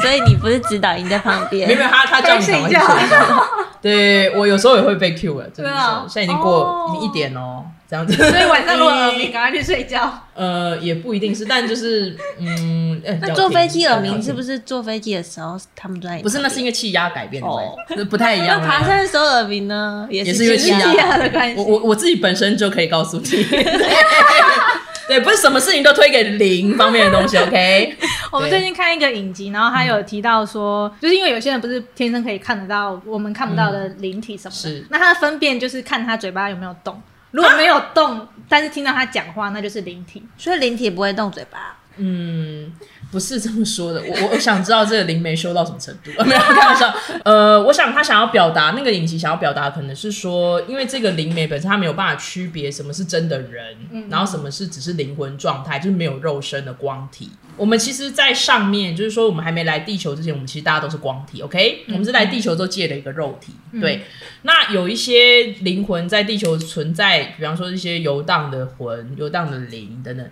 [0.00, 3.44] 所以你不是指导营在旁边，没有他他叫你赶快睡觉。
[3.80, 5.76] 对我有时候也会被 Q 了，真的是。
[6.08, 8.12] 现在已经过已经一点哦，这样子。
[8.12, 10.12] 所以晚上如果耳鸣，赶快去睡觉。
[10.34, 13.00] 呃， 也不一定是，但就是嗯。
[13.20, 16.20] 那坐飞机耳鸣是不是坐飞机的时候他们在？
[16.20, 17.40] 不是，那是因为气压改变
[17.96, 18.60] 的不太一样。
[18.60, 21.54] 那爬山的时候耳鸣呢，也是因为气压的关系。
[21.56, 23.46] 我我我自己本身就可以告诉你。
[25.08, 27.36] 对，不是什么事情都推给零方面的东西。
[27.42, 27.96] OK，
[28.30, 40.22] 我们最近看一个影集，然后他有提到说，就是因为有些人不是天生可以看得到我们看不到的灵体什么的，那他的分辨就是看他嘴巴有没有动，如果没有动，但是听到他讲话，那就是灵体。
[40.36, 41.76] 所以灵体不会动嘴巴。
[41.96, 42.70] 嗯。
[43.10, 46.10] 不是这么说的，我 我想知道这个灵媒修到什么程度？
[46.24, 46.94] 没有开玩笑。
[47.24, 53.76] 呃，我想他想要表达那个影集想要表达，可能是说，因为这个灵媒本身他没有办法区别什么是真的人，
[54.10, 57.30] 然后什么是只是灵魂状态，就是没有肉身的光体。
[57.56, 61.40] 我们其实，在上面就是说，我们还没来地球之前，我们其实大家都是光体。
[61.42, 63.52] OK，我们是来地球之后借了一个肉体。
[63.80, 64.02] 对，
[64.42, 70.30] 那有一些灵魂在地球存在，比方说一些游荡的魂、游荡的灵等等。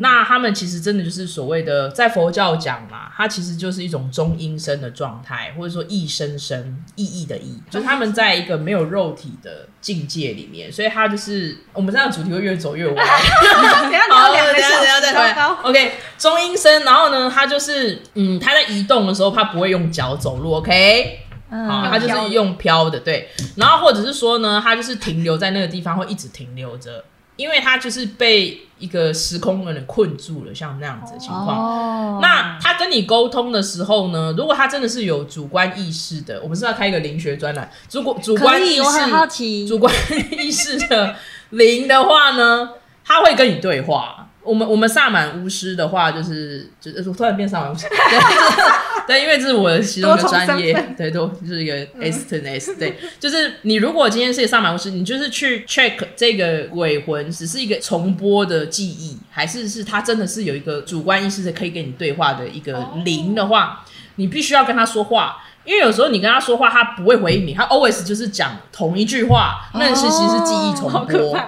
[0.00, 13.02] 那他们其实真的就是所谓的，在佛教讲嘛，它其实就是一种中阴身的状态，或者说意生生意义的意，就是他们在一个没有肉体的境界里面，所以它就是我们这样主题会越走越歪。
[13.02, 27.02] 好，等下等下再回 OK，中阴身，然后呢，它就是嗯，它在移动的时候，它不会用脚走路，OK，好，它就是用飘的，对，然后或者是说呢，它就是停留在那个地方，会一直停留着。
[27.36, 32.20] 因为他就是被一个时空的人困住了，像那样子的情况。
[32.20, 34.34] 那他跟你沟通的时候呢？
[34.36, 37.70] 如果他真的是有主观意识的，我们是要开一个灵学专栏。
[37.90, 39.94] 如果主观意识，主观
[40.32, 41.16] 意识的
[41.50, 42.70] 灵的话呢，
[43.04, 44.28] 他会跟你对话。
[44.44, 47.86] 我们我们萨满巫师的话，就是就是突然变萨满巫师，
[49.06, 63.84] 对， 对因为这是我的其中一个专业，对，都就是一个 S ten S，对，就是你如果今天是一个萨满巫师，你就是去 check 这个鬼魂只是一个重播的记忆，还是是他真的是有一个主观意识的可以跟你对话的一个灵的话，
[64.16, 65.36] 你必须要跟他说话。
[65.64, 71.38] 因为有时候你跟他说话，他不会回应你，他 always 就是讲同一句话，那是其实是记忆重播，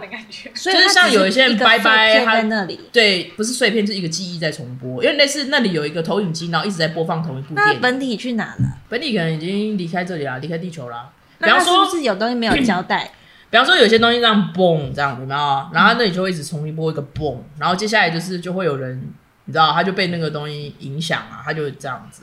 [0.55, 7.81] 就是 像有一些人拜拜，他在那里，对，不是碎片，是一个记忆在重播，因为类似那里有一个投影机，然后一直在播放同一部电影。
[7.81, 8.79] 本体去哪了？
[8.89, 11.11] 本体可能已经离开这里了，离开地球了。
[11.39, 13.11] 比方说，是有东西没有交代？
[13.51, 15.69] 比方说，有些东西这样嘣这样，有没有？
[15.73, 19.13] 然后那里就会一直重新播一个嘣，然后接下来就是就会有人，
[19.45, 22.23] 你知道，他就被那个东西影响啊，他就这样子。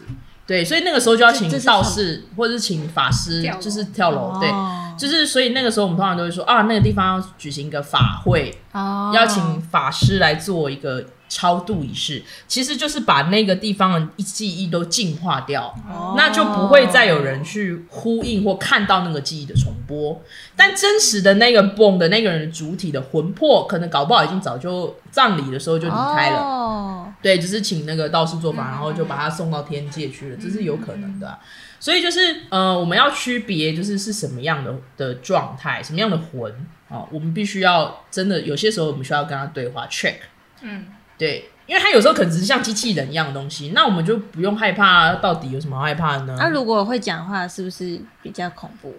[0.51, 4.37] 对，所以那个时候就要请道士或者是请法师，就是跳楼。
[4.39, 4.49] 对，
[4.97, 8.61] 就是所以那个时候我们通常都会说啊，那个地方要举行一个法会，
[9.13, 11.05] 要请法师来做一个。
[11.31, 15.73] 超度仪式其实就是把那个地方的记忆都净化掉，
[16.17, 20.21] 那就不会再有人去呼应或看到那个记忆的重播。
[20.57, 27.13] 但真实的那个蹦的那个人主体的魂魄，可能搞不好已经早就葬礼的时候就离开了。
[27.21, 31.39] 对，只是请那个道士做法，然后就把他送到天界去了，这是有可能的。
[31.79, 36.51] 所以就是呃，我们要区别就是是什么样的的状态，什么样的魂
[36.89, 40.15] 啊，我们必须要真的有些时候我们需要跟他对话，check，
[40.61, 40.87] 嗯。
[41.21, 46.35] 对，因为它有时候可能只是像机器人一样的东西，那我们就不用害怕，到底有什么好害怕的呢？
[46.39, 48.95] 那、如果会讲话，是不是比较恐怖？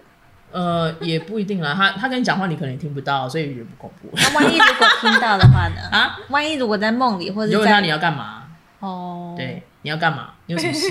[0.53, 4.09] 呃，也不一定啦，他他跟你讲话，你可能也听不到，所以也不恐怖。
[4.13, 5.81] 那万一如果听到的话呢？
[5.91, 8.43] 啊，万一如果在梦里或者在你就问他你要干嘛？
[8.79, 10.29] 哦，对，你要干嘛？
[10.45, 10.87] 你有什么事？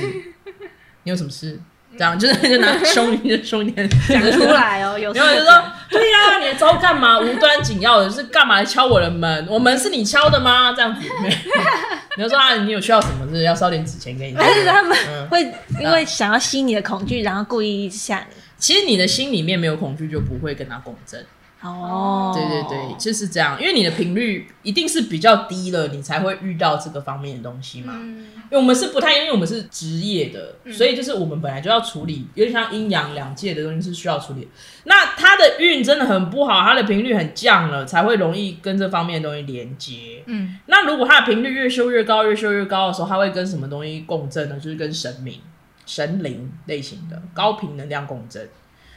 [1.05, 1.59] 你有什么事？
[1.97, 7.21] 这样就是 就拿凶你就凶一点，讲出来哦，有然后就说，对呀、你来找我干嘛？
[7.21, 9.47] 无端紧要的是干嘛来敲我的门？
[9.49, 10.73] 我门是你敲的吗？
[10.75, 11.01] 这样子，
[12.17, 13.29] 你就说啊，你有需要什么？
[13.31, 14.37] 是要烧点纸钱给你？
[14.39, 15.43] 但是他们嗯会
[15.79, 18.37] 因为想要吸你的恐惧，然后故意吓你。
[18.59, 21.25] 其实你的心里面没有恐惧，就不会跟他共振。
[21.63, 27.95] 哦，对对对，就是这样，因为你的频率一定是比较低了，你才会遇到这个方面的东西嘛。
[27.97, 34.47] 嗯因为我们是不太，因为我们是职业的，所以就是我们本来就要处理，有点像阴阳两界的东西是需要处理。
[34.85, 40.23] 那他的运真的很不好，他的频率很降了，才会容易跟这方面的东西连接。
[40.27, 44.57] 嗯，那如果他的频率越修越高，越修越高的时候，他会跟什么东西共振呢？
[44.57, 45.41] 就是跟神明、
[45.87, 48.47] 神灵类型的高频能量共振。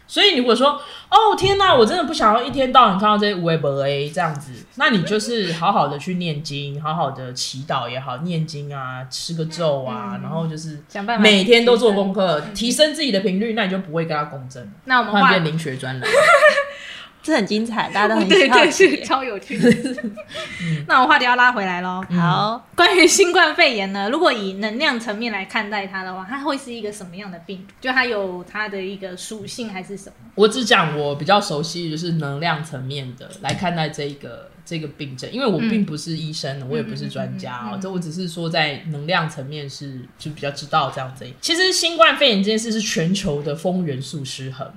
[0.08, 14.70] 所以如果说哦天哪，我真的不想要一天到晚看到这些 Web A 这样子，那你就是好好的去念经，好好的祈祷也好，念经啊，吃个咒啊，然后就是想办法每天都做功课，提升自己的频率，那你就不会跟他共振了。
[14.86, 16.10] 那我们换换变灵学专栏，
[17.26, 18.48] 这很精彩，大家都 很对。
[19.04, 19.72] 超有趣的。
[20.88, 22.04] 那我们话题要拉回来喽。
[22.12, 27.74] 好，关于新冠肺炎呢，如果以能量层面来看待它的话，它会是一个什么样的病毒？
[27.82, 30.14] 就它有它的一个属性还是什么？
[30.36, 41.26] 我只讲我比较熟悉，就是能量层面的来看待这个这个病症，因为我并不是医生，我也不是专家哦，这我只是说在能量层面是就比较知道这样子。
[41.42, 44.72] 其实新冠肺炎这件事是全球的风元素失衡。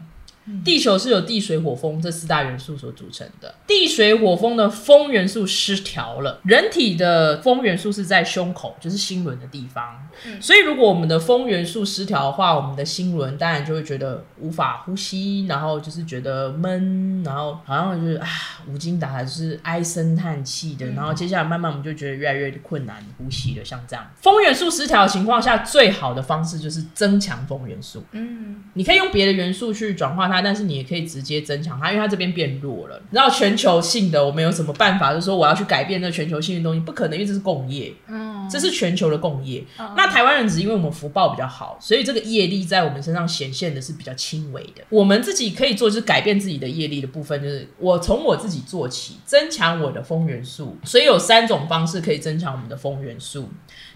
[0.65, 10.09] 地球是由地水火风这四大元素所组成的，地水火风的风元素失调了，人体的风元素是在胸口，就是心轮的地方。
[10.27, 10.41] 嗯。
[10.41, 18.27] 所以如果我们的风元素失调的话，我们的心轮当然就会觉得无法呼吸，然后就是觉得闷，然后好像就是啊
[18.67, 24.05] 无精打采，就是唉声叹气的，然后接下来慢慢我们就觉得越来越困难呼吸了，像这样。
[24.21, 28.05] 风元素失调的情况下，最好的方式就是增强风元素。
[28.13, 33.01] 嗯，你可以用别的元素去转化它，但是你也可以直接增强它，因为它这边变弱了。
[33.11, 35.13] 你知道全球性的，我们有什么办法？
[35.13, 39.65] 就是说我要去改变这全球性的东西，不可能，因为这是共业，嗯，这是全球的共业。
[39.79, 44.83] 哦那台湾人只是因为我们福报比较好，所以这个业力在我们身上显现的是比较轻微的。
[44.89, 50.77] 我们自己可以做，就是改变自己的业力的部分，就是我从我自己做起，增强我的风元素。
[50.85, 53.49] 所以有三种方式可以增强我们的风元素。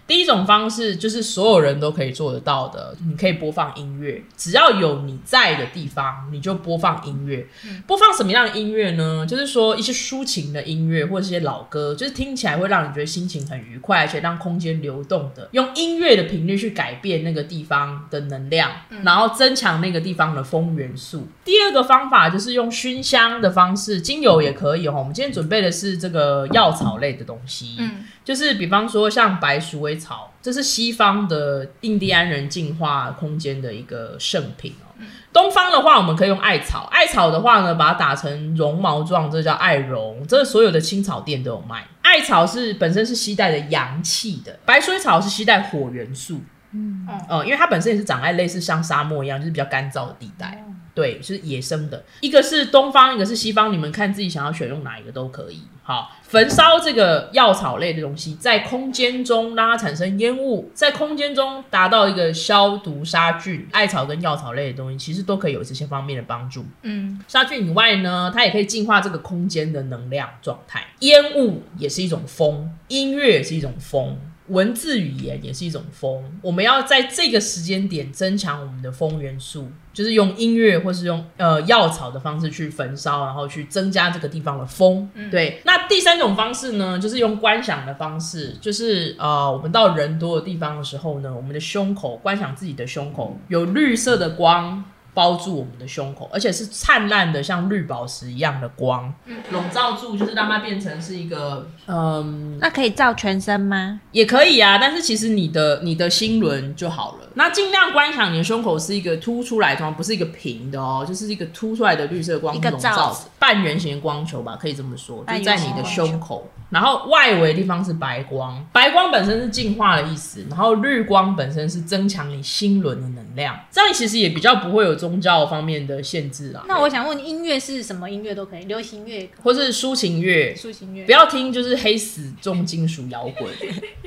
[0.05, 7.47] 第一种方式就是所有人都可以做得到的，你可以播放音乐，只要有你在的地方，你就播放音乐。
[7.87, 9.25] 播放什么样的音乐呢？
[9.25, 18.69] 就是说一些抒情的音乐，或者是一些老歌，就是听起来会让你觉得心情很愉快，而且让空间流动的，用音乐的频率去改变那个地方的能量，
[19.03, 21.27] 然后增强那个地方的风元素。
[21.45, 24.95] 第二个方法就是用熏香的方式，精油也可以哦。
[24.97, 34.93] 我们今天准备的是这个药草类的东西，嗯就是比方说像白鼠尾草，这是西方的印第安人净化空间的一个圣品哦。
[35.33, 41.85] 东方的话，我们可以用艾草，艾草的话呢，把它打成绒毛状，这叫艾绒，这所有的青草店都有卖。
[42.01, 46.41] 艾草是本身是吸带的阳气的，白鼠尾草是吸带火元素。
[46.71, 50.63] 嗯，呃，因为它本身也是长在类似像沙漠一样，就是比较干燥的地带。
[50.93, 55.61] 对，是野生的，一个是东方，一个是西方，你们看自己想要选用哪一个都可以。
[55.85, 63.67] 好，焚烧这个药草类的东西，在空间中让它产生烟雾，在空间中达到一个消毒杀菌。
[63.71, 66.63] 艾草跟药草类的东西，其实都可以有这些方面的帮助。
[66.83, 70.85] 嗯杀菌以外呢，它也可以净化这个空间的能量状态。
[70.99, 76.23] 烟雾也是一种风，音乐也是一种风，文字语言也是一种风。
[76.41, 85.09] 我们要在这个时间点增强我们的风元素，就是用音乐或是用呃药草的方式去焚烧，然后去增加这个地方的风。
[85.31, 94.83] 对，那第三种方式呢，就是用观想的方式，就是呃我们到人多的地方的时候呢，我们的胸口观想自己的胸口有绿色的光。
[95.13, 99.13] 包住我们的胸口，而且是灿烂的，像绿宝石一样的光，
[99.51, 104.01] 笼罩住，就是让它变成是一个，嗯，那可以照全身吗？
[104.11, 104.77] 也可以啊。
[104.77, 107.29] 但是其实你的你的心轮就好了。
[107.35, 126.63] 那尽量观想你的胸口是一个凸出来的，不是一个平的哦，就是一个凸出来的绿色光笼罩半圆形的光球吧，可以这么说，就在你的胸口，然后外围地方是白光，白光本身是净化的意思，然后绿光本身是增强你心轮的能量，这样其实也比较不会有宗教方面的限制啊。
[126.67, 131.05] 那我想问，音乐是什么音乐都可以，流行乐、或是抒情乐，抒情乐。
[131.05, 133.49] 不要听就是黑死重金属摇滚，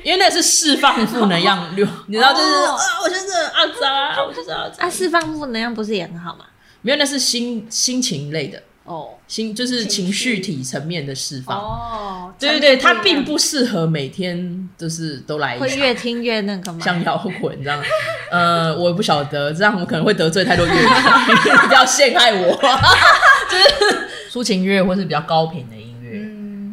[0.03, 2.77] 因为那是释放负能量流， 你知道就是、哦。
[2.77, 6.45] 啊，我就是阿杂，我就是阿杂啊，释放负能量不是也很好吗？
[6.81, 11.57] 没有，那是心心情类的，哦，心就是情情绪绪体层面的释放。
[11.57, 16.79] 哦，对对对，它并不适合每天就是都来一会越听越那个吗？
[16.83, 17.81] 像摇滚这样。
[18.31, 20.79] 呃，我也不晓得，这样我可能会得罪太多乐迷，
[21.67, 22.55] 不要陷害我。
[23.49, 25.75] 就是 抒情乐或是比较高频的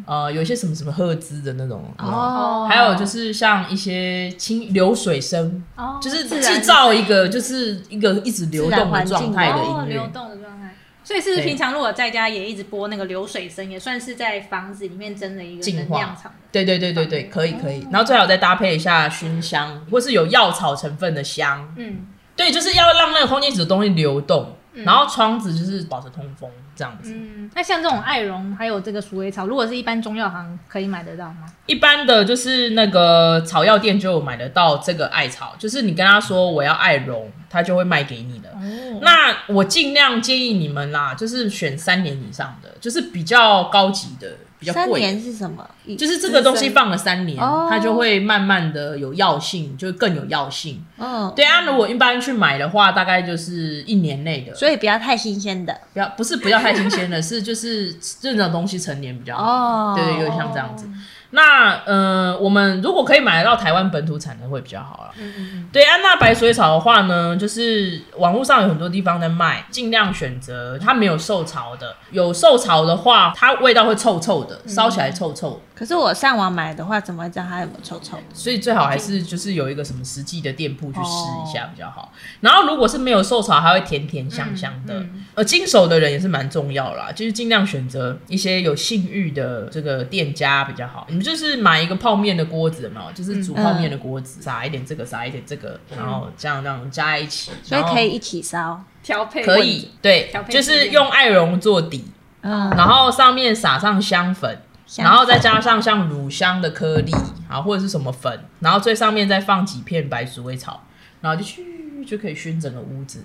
[0.05, 2.05] 呃，有一些什么什么赫兹的那种哦。
[2.05, 10.09] 哦，还有就是像一些清流水声，哦，就是制造一个就是一个一直流动的状态的哦流音乐。
[10.13, 10.75] 动的状态。
[11.03, 16.31] 所以是不是平常如果在家也一直播那个流水声，也算是在房子里面增了一个净化能量场。
[16.51, 17.85] 对对对对对，可以可以。
[17.91, 21.71] 然后最好再搭配一下熏香，或是有药草成分的香。
[21.77, 27.13] 嗯，对，就是要让那个空间里的东西流动，然后窗子就是保持通风这样子。
[27.13, 31.45] 嗯，那像这种艾绒还有这个鼠尾草，如果是一般中药行可以买得到吗？
[31.65, 38.49] 一般的就是那个草药店就有买得到这个艾草，就是你跟他说我要艾绒，他就会卖给你的。
[38.49, 45.07] 哦，那我尽量建议你们啦，就是选三年以上的，就是比较高级的，比较三贵的。
[45.07, 45.67] 年是什么？
[45.97, 50.83] 就是这个东西放了三年，哦它就会慢慢的有药性，就更有药性。
[50.97, 59.43] 嗯，对啊，如果一般去买的话，大概就是一年内的，所以不要太新鲜的不要不是不要太新鲜的， 是就是这种东西成年比较好。
[59.43, 59.93] 哦。
[59.95, 60.87] 对对，有点像这样子。
[61.31, 65.11] 那呃，我们如果可以买得到台湾本土产的会比较好啦。
[65.17, 71.95] 嗯嗯嗯，对，安娜白水草的话呢，就是网络上有很多地方在卖，尽量选择它没有受潮的。
[72.11, 75.61] 有受潮的话，它味道会臭臭的，烧起来臭臭。
[75.73, 78.17] 可是我上网买的话，怎么会知道它有没有臭臭？
[78.33, 82.13] 所以最好还是就是有一个什么实际的店铺去试一下比较好。
[82.39, 84.93] 然后如果是没有受潮，还会甜甜香香的。
[84.99, 91.05] 嗯呃，经手的人也是蛮重要啦，就是尽量选择一些有信誉的这个店家比较好。
[91.15, 93.09] 你们就是买一个泡面的锅子有没有？
[93.13, 98.83] 就是煮泡面的锅子，撒一点这个，撒一点这个，然后这样这样加在一起，所以可以一起烧。
[99.01, 102.03] 调配可以对调，配就是用艾绒做底，
[102.41, 104.59] 嗯，然后上面撒上香粉。
[104.97, 107.11] 然后再加上像乳香的颗粒
[107.49, 110.83] 啊，或者是什么粉，然后最上面再放几片白鼠尾草，
[111.21, 113.23] 然后就去就可以熏整个屋子。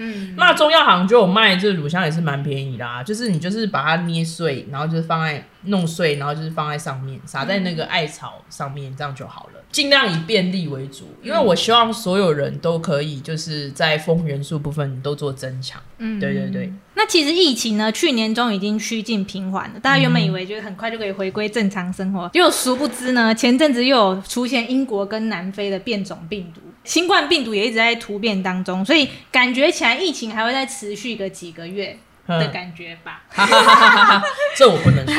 [0.00, 3.02] 嗯，那中药行就有卖这个乳香，也是蛮便宜的啊。
[3.02, 9.60] 就是你就是把它捏碎，然后就是放在弄碎，然后就是放在上面，撒在那个艾草上面，这样就好了。
[9.70, 15.78] 尽量以便利为主，因为我希望所有人都可以就是在风元素部分都做增强。
[15.98, 16.72] 嗯对对对。
[16.94, 33.24] 那其实疫情呢，去年中已经趋近平缓了，大家原本以为就是很快就可以回归正常生活，结果殊不知呢，前阵子又有出现英国跟南非的变种病毒，新冠病毒也一直在突变当中，所以感觉起来疫情还会再持续个几个月的嗯感觉吧。
[34.56, 35.14] 这我不能说。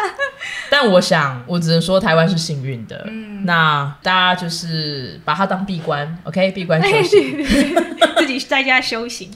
[0.70, 3.04] 但我想，我只能说台湾是幸运的。
[3.10, 7.36] 嗯那大家就是把它当闭关，OK，闭关休息。
[8.16, 9.30] 自己在家修行。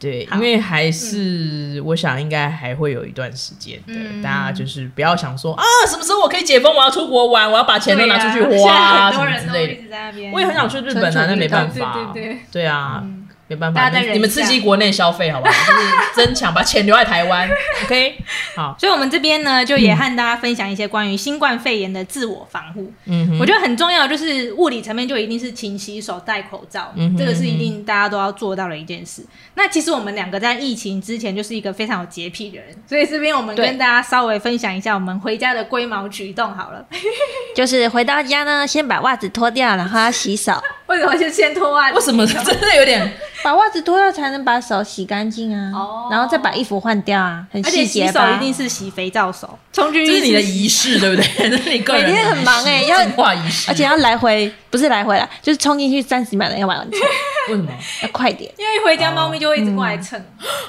[0.00, 10.30] 对，因为还是、我想应该还会有一段时间的，嗯大家就是不要想说啊，什么时候我可以解封，我要出国玩，我要把钱都拿出去花 什么之类的。
[10.32, 12.10] 我也很想去日本啊，那没办法。
[12.14, 13.19] 对对对对啊，嗯
[13.50, 15.52] 没办法，你你们刺激国内消费好不好？
[15.66, 17.48] 就是增强，把钱留在台湾，
[17.84, 18.14] OK？
[18.54, 22.92] 好，所以，我们这边呢，就也和大家分享一些关于新冠肺炎的自我防护。
[23.06, 29.24] 嗯哼，我觉得很重要，就是物理层面就一定是勤洗手、戴口罩，嗯哼这个是一定大家都要做到的一件事。
[29.54, 36.84] 那其实我们两个在疫情之前就是一个非常有洁癖的人，所以这边我们跟大家稍微分享一下我们回家的龟毛举动好了。
[37.54, 40.52] 就是回到家呢，先把袜子脱掉，然后要洗手，
[40.90, 41.96] 为什么就先脱袜子？
[41.96, 43.00] 为什么真的有点？
[43.42, 45.70] 把袜子脱掉才能把手洗干净啊。
[45.72, 48.20] 哦然后再把衣服换掉啊，很而且细洗手？
[48.36, 51.24] 一定是洗肥皂手，冲进去这是你的仪式，对不对？
[51.48, 57.00] 这是你个人每天很忙欸要净化仪式，而且要来回，不是来回啦，就是冲进去三十秒的要完成，
[57.48, 57.70] 为什么？
[58.02, 58.52] 要快点。
[58.58, 60.20] 因为一回家猫咪就会一直过来蹭，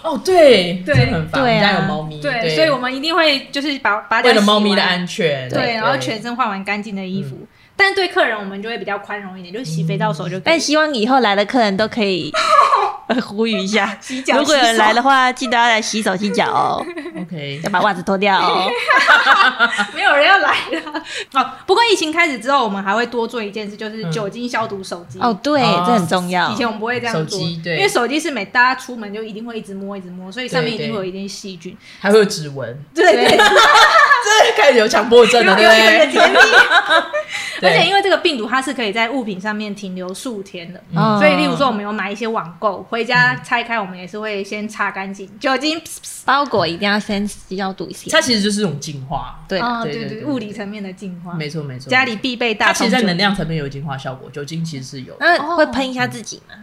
[0.03, 1.41] 哦，对，对真的很烦。
[1.41, 7.37] 对啊我们家有猫咪，对，所以我们一定会就是把把它为了猫咪的安全，对，然后全身换完干净的衣服。
[7.83, 10.41] 但对客人我们就会比较宽容一点，就洗肥皂手就可以。
[10.45, 12.31] 但希望以后来的客人都可以
[13.07, 16.85] 呃呼吁一下，洗脚如果有人来的话，记得要来洗手洗脚哦
[17.19, 18.69] ，OK，要把袜子脱掉哦。
[19.95, 21.03] 没有人要来了。
[21.33, 25.19] 哦，不过疫情开始之后，我们还会多做一件事，就是酒精消毒手机。
[25.19, 26.55] 哦，对，哦这很重要以。
[26.55, 31.75] 前我们不会这样做，手机对因为手机是每大家出门就一定会一直摸一直摸，所以上面一定会有一点细菌。
[31.99, 33.37] 还会有指纹，对
[34.57, 36.21] 开始有强迫症了， 对不对？
[37.69, 45.79] 而且因为这个病毒它是可以在物品上面停留数天的，嗯所以例如说我们有买一些网购回家拆开，我们也是会先擦干净，酒精。
[46.25, 48.09] 包裹一定要先消毒一下。
[48.11, 51.89] 它其实就是一种净化，对啊，哦，对对物理层面的净化，没错没错。
[51.89, 52.73] 家里必备大它。
[52.73, 55.19] 其实在能量层面有净化效果，酒精其实是有的。
[55.19, 56.55] 那会喷一下自己吗？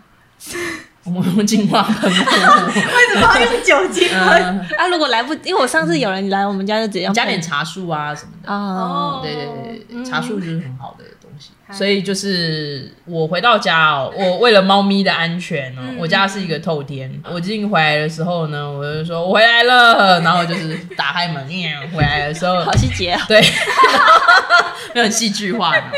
[1.14, 2.72] 我们用净化喷雾，为
[3.12, 4.42] 什么要用酒精喷？
[4.42, 8.52] 嗯，啊，如果来不，因为我上次有人来我们家就直接加点茶树啊什么的。
[8.52, 9.46] 哦，对对
[9.88, 11.50] 对茶树就是很好的东西。
[11.70, 17.20] 所以就是我回到家哦，我为了猫咪的安全哦，我家是一个透天。
[17.30, 23.20] 我进回来的时候呢，我就说我回来了，然后就是打开门，喵回来的时候 好，细节哦。
[23.28, 23.38] 对，
[24.94, 25.90] 没有很戏剧化嘛。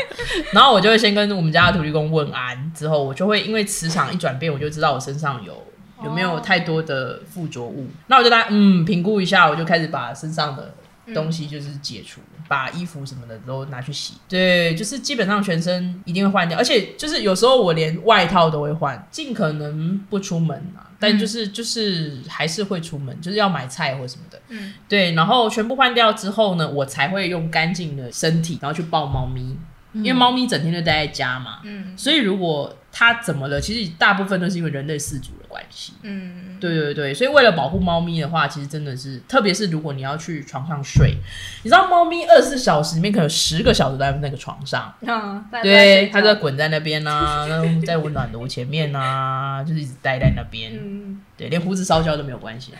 [0.51, 5.65] 然后我就会先跟我们家的土地公问安，之后我就会因为磁场一转变，我就知道我身上有
[6.03, 7.87] 有没有太多的附着物。
[8.07, 10.73] 那我就大概嗯评估一下，我就开始把身上的
[11.13, 12.19] 东西就是解除，
[12.51, 14.15] 把衣服什么的都拿去洗。
[14.27, 20.91] 对，就是基本上全身一定会换掉，而且就是有时候我连外套都会换，尽可能不出门啊。
[20.99, 24.37] 但就是就是还是会出门，就是要买菜或什么的。
[24.49, 29.57] 嗯，对，然后全部换掉之后呢，我才会用干净的身体，然后去抱猫咪，
[29.93, 35.93] 因为猫咪整天就待在家嘛，嗯所以如果它怎么了，其实大部分都是因为人类饲主的关系。
[36.01, 41.17] 嗯，对对对，所以为了保护猫咪的话，其实真的是，特别是如果你要去床上睡，
[41.61, 50.71] 你知道猫咪二十四小时里面可能有十个小时都在那个床上， 嗯，对，它在在滚在那边呐、然后在温暖炉前面呐、就是一直待在那边。
[50.73, 52.71] 嗯对，连胡子烧焦都没有关系。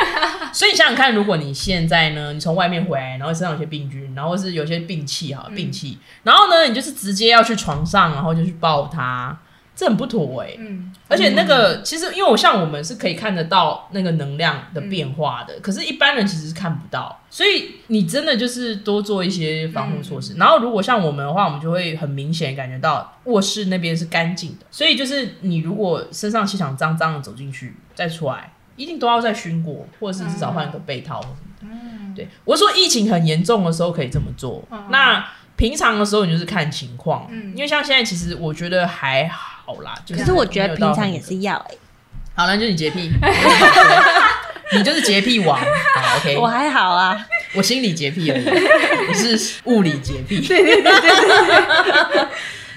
[0.52, 9.34] 所以你想想看，如果你现在呢，你从外面回来，然后身上有些病菌，然后是有些病气哈，病气，然后呢，你就是直接要去床上，然后就去抱它，
[9.80, 20.34] 这很不妥哎、嗯而且那个其实，因为我像我们是可以看得到那个能量的变化的，可是一般人其实是看不到，所以你真的就是多做一些防护措施。
[20.36, 32.14] 然后如果像我们的话，我们就会很明显感觉到卧室那边是干净的，所以就是你如果身上气场脏脏的走进去再出来，一定都要再熏过，或者是至少换个被套或什么的。
[32.14, 35.26] 对，我说疫情很严重的时候可以这么做，那
[35.56, 37.50] 平常的时候你就是看情况，嗯。
[37.56, 39.49] 因为像现在其实我觉得还好
[39.82, 41.74] 啦，就可是我觉得平常也是要哎，
[42.34, 43.10] 好了，那就是你洁癖，
[44.72, 45.58] 你就是洁癖王。
[45.58, 47.26] 好，OK，我还好啊。
[47.54, 48.44] 我心理洁癖而已，
[49.08, 52.28] 你是物理洁癖 对对对。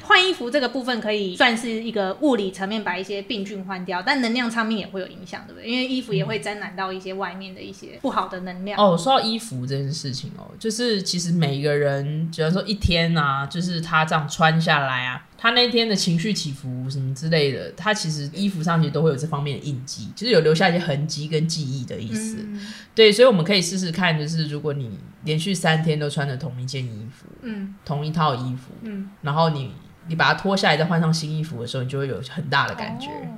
[0.05, 5.69] 换衣服这个部分可以算是一个物理层面把一些病菌换掉，但能量上面也会有影响，对不对？
[5.69, 8.77] 因为衣服也会沾染到一些外面的一些不好的能量。
[8.77, 22.37] 哦，说到衣服这件事情哦，就是其实每一个人，假如说一天啊，就是他这样穿下来啊，他那天的情绪起伏什么之类的，他其实衣服上其实都会有这方面的印记，就是有留下一些痕迹跟记忆的意思。
[22.39, 22.65] 嗯。
[22.95, 27.75] 对，所以我们可以试试看，就是如果你连续三天都穿着同一件衣服，嗯。
[27.83, 29.71] 同一套衣服，嗯，然后你
[30.07, 33.07] 你把它脱下来再换上新衣服的时候，你就会有很大的感觉。
[33.07, 33.35] 哦。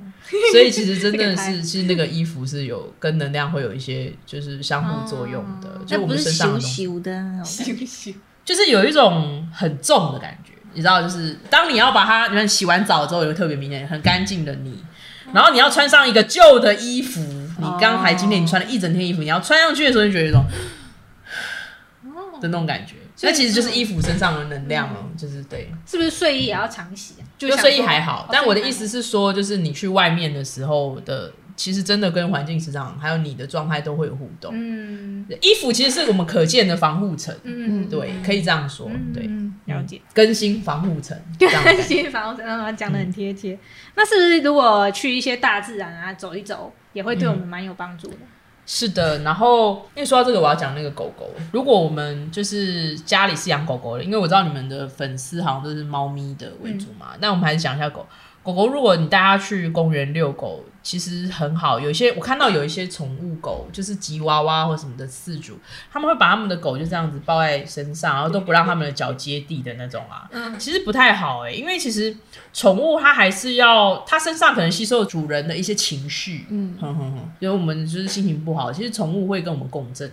[0.52, 5.84] 所以其实真的是 是，其实那个衣服是有跟能量会有一些就是相互作用的，哦。
[5.84, 10.52] 就我们身上的东西，就是有一种很重的感觉。
[10.76, 14.84] 你知道，就是当你要把它，你看洗完澡之后，有特别明显很干净的你，
[15.32, 17.20] 然后你要穿上一个旧的衣服，
[17.58, 20.44] 你刚才今天你穿了一整天衣服，你要穿上去的时候，就觉得有一种
[22.40, 22.94] 的那种感觉。
[23.16, 25.72] 所以那其实就是衣服身上的能量哦，就是对。
[25.86, 27.24] 是不是睡衣也要常洗啊？
[27.38, 34.52] 就睡衣还好哦，但我的意思是说，就是你去外面的时候的，其实真的跟环境磁场还有你的状态都会有互动。
[34.54, 40.00] 嗯衣服其实是我们可见的防护层，嗯，对，可以这样说，对，嗯，了解。
[40.14, 43.58] 更新防护层，这样的感觉新房嗯讲的很贴切。
[43.96, 48.16] 那是不是如果去一些大自然啊走一走，也会对我们蛮有帮助的？
[48.68, 51.30] 是的，然后因为说到这个，我要讲那个狗狗。
[51.52, 58.06] 如果我们就是家里是养狗狗的，因为我知道你们的粉丝好像都是猫咪的为主嘛，那我们还是讲一下狗。
[58.42, 61.80] 狗狗，如果你带它去公园遛狗，其实很好。
[61.80, 65.58] 有一些我看到有一些宠物狗，就是吉娃娃或什么的饲主，
[65.92, 70.28] 他们会把他们的狗就这样子抱在身上，然后都不让他们的脚接地的那种啊。
[70.30, 72.16] 嗯其实不太好哎、因为其实
[72.52, 80.08] 宠物它还是要它身上可能吸收主人的一些情绪，嗯，哼哼哼，因为我们就是心情不好，其实宠物会跟我们共振。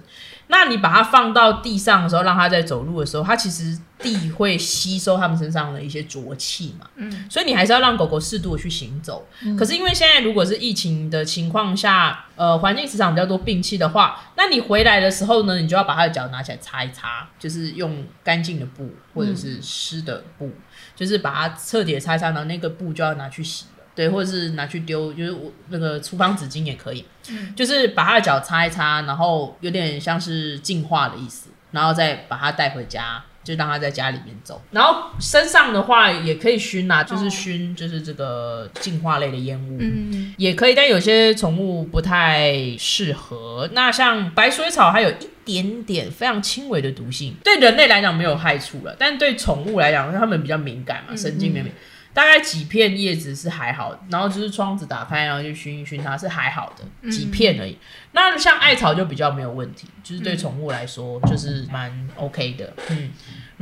[0.53, 9.27] 那你把它放到地上的时候，让它在走路的时候，它其实地会吸收它们身上的一些浊气嘛，嗯，所以你还是要让狗狗适度的去行走。
[9.57, 20.51] 可是因为现在如果是疫情的情况下，呃，环境磁场比较多病气的话，那你回来的时候呢，你就要把它的脚拿起来擦一擦，就是用干净的布或者是湿的布，
[20.95, 23.72] 就是把它彻底的擦一擦，然后那个布就要拿去洗了。
[23.95, 31.49] 对，或者是拿去丢，就是我那个厨房纸巾也可以，嗯就是把它的脚擦一擦，然后有点像是净化的意思。
[31.71, 33.23] 然后再把它带回家。
[33.43, 43.69] 就让它在家里面走，然后身上的话也可以熏啊，就是熏，就是这个净化类的烟雾，嗯，也可以，但有些宠物不太适合。
[43.73, 51.73] 那像白水草，还有一点点非常轻微的毒性，对人类来讲没有害处了，但对宠物来讲，它们比较敏感嘛，神经敏敏。
[52.13, 57.77] 大概几片叶子是还好，然后就是窗子打开，然后就熏一熏，它是还好的，几片而已。
[58.11, 63.11] 那像艾草就比较没有问题，就是对宠物来说就是蛮 OK 的，嗯。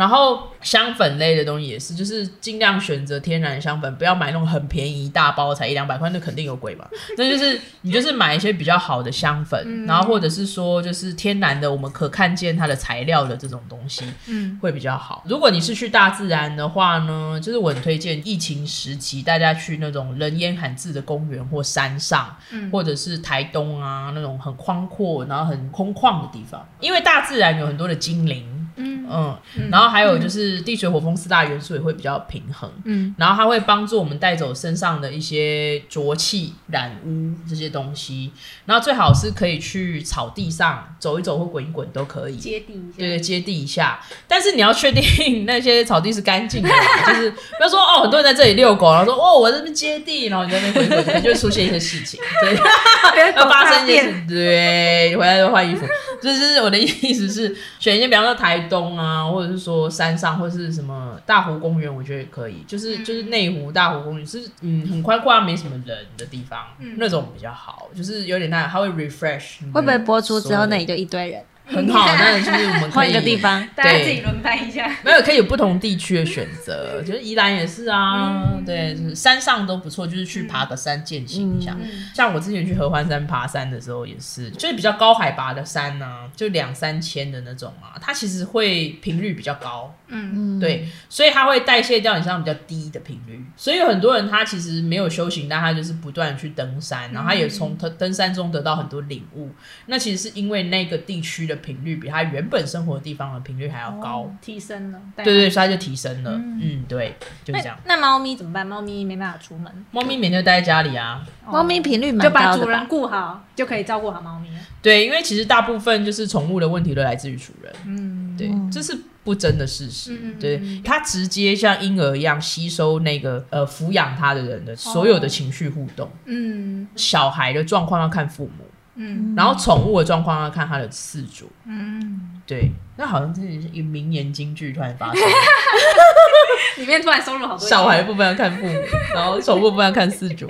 [0.01, 6.87] 然后香粉类的东西也是，就是尽量选择天然香粉，不要买那种很便宜一大包才一两百块，那肯定有鬼嘛。
[7.19, 15.23] 那就是你就是买一些比较好的香粉，然后或者是说就是天然的，我们可看见它的材料的这种东西，嗯，会比较好。
[15.27, 28.60] 如果你是去大自然的话呢，就是我很推荐疫情时期大家去那种人烟罕至的公园或山上，嗯或者是台东啊那种很宽阔然后很空旷的地方，因为大自然有很多的精灵。
[28.81, 29.69] 嗯。
[29.69, 38.31] 然后还有就是地水火风四大元素也会比较平衡，嗯，然后它会帮助我们带走身上的一些浊气、染污这些东西，
[38.65, 43.99] 然后最好是可以去草地上走一走或滚一滚都可以，接地一下，对对，接地一下。
[44.27, 46.69] 但是你要确定那些草地是干净的，
[47.07, 52.55] 就是不要说哦，很多人在这里遛狗，然后说哦，我这边接地，然后你在那边滚一滚，就会出现一些事情，对，
[53.35, 55.85] 要发生一些事，对，回来就换衣服。
[56.21, 62.63] 就是我的意思是，选一些比方说台东啊，或者是说山上，或者是什么大湖公园，我觉得也可以。
[62.65, 67.89] 就是就是内湖大湖公园是嗯很宽阔，没什么人的地方，那种比较好。
[67.93, 69.59] 就是有点那它会 refresh。
[69.73, 71.43] 会不会播出之后那里就一堆人？
[71.71, 74.93] 很好，那就是我们换一个地方，大家自己轮班一下。
[75.03, 81.77] 没有，可以有不同地区的选择，就是宜兰也是啊，对，就是山上都不错，就是去爬个山践行一下。
[82.13, 93.41] 像我之前去合欢山爬山的时候，也是，就是比较高海拔的山呢，就两三千的那种啊，它其实会频率比较高，嗯嗯，对，所以它会代谢掉你身上比较低的频率。
[93.55, 99.49] 所以有很多人他其实没有修行，但他就是不断去登山，然后他也从登登山中得到很多领悟。
[99.85, 101.60] 那其实是因为那个地区的。
[101.61, 104.99] 频率比他原本生活的地方的频率还要高，提升了。
[105.15, 106.31] 对对，所以它就提升了。
[106.33, 107.77] 嗯，对，就是这样。
[107.85, 108.65] 那猫咪怎么办？
[108.65, 111.25] 猫咪没办法出门，猫咪每天待在家里啊。
[111.45, 114.49] 猫咪频率蛮高，就把主人顾好，就可以照顾好猫咪。
[114.81, 117.73] 对，因为其实大部分就是宠物的问题都来自于主人。
[117.85, 120.17] 嗯，对，这是不争的事实。
[120.39, 126.09] 对，它直接像婴儿一样吸收那个呃抚养它的人的所有的情绪互动。
[126.25, 128.65] 嗯，小孩的状况要看父母。
[129.03, 131.51] 嗯，然后宠物的状况要看它的饲主。
[131.65, 135.23] 嗯，对，那好像真的是一名言金句突然发生，
[136.77, 137.67] 里面突然收入好多。
[137.67, 138.79] 小孩部分要看父母，
[139.15, 140.45] 然后宠物部分要看饲主。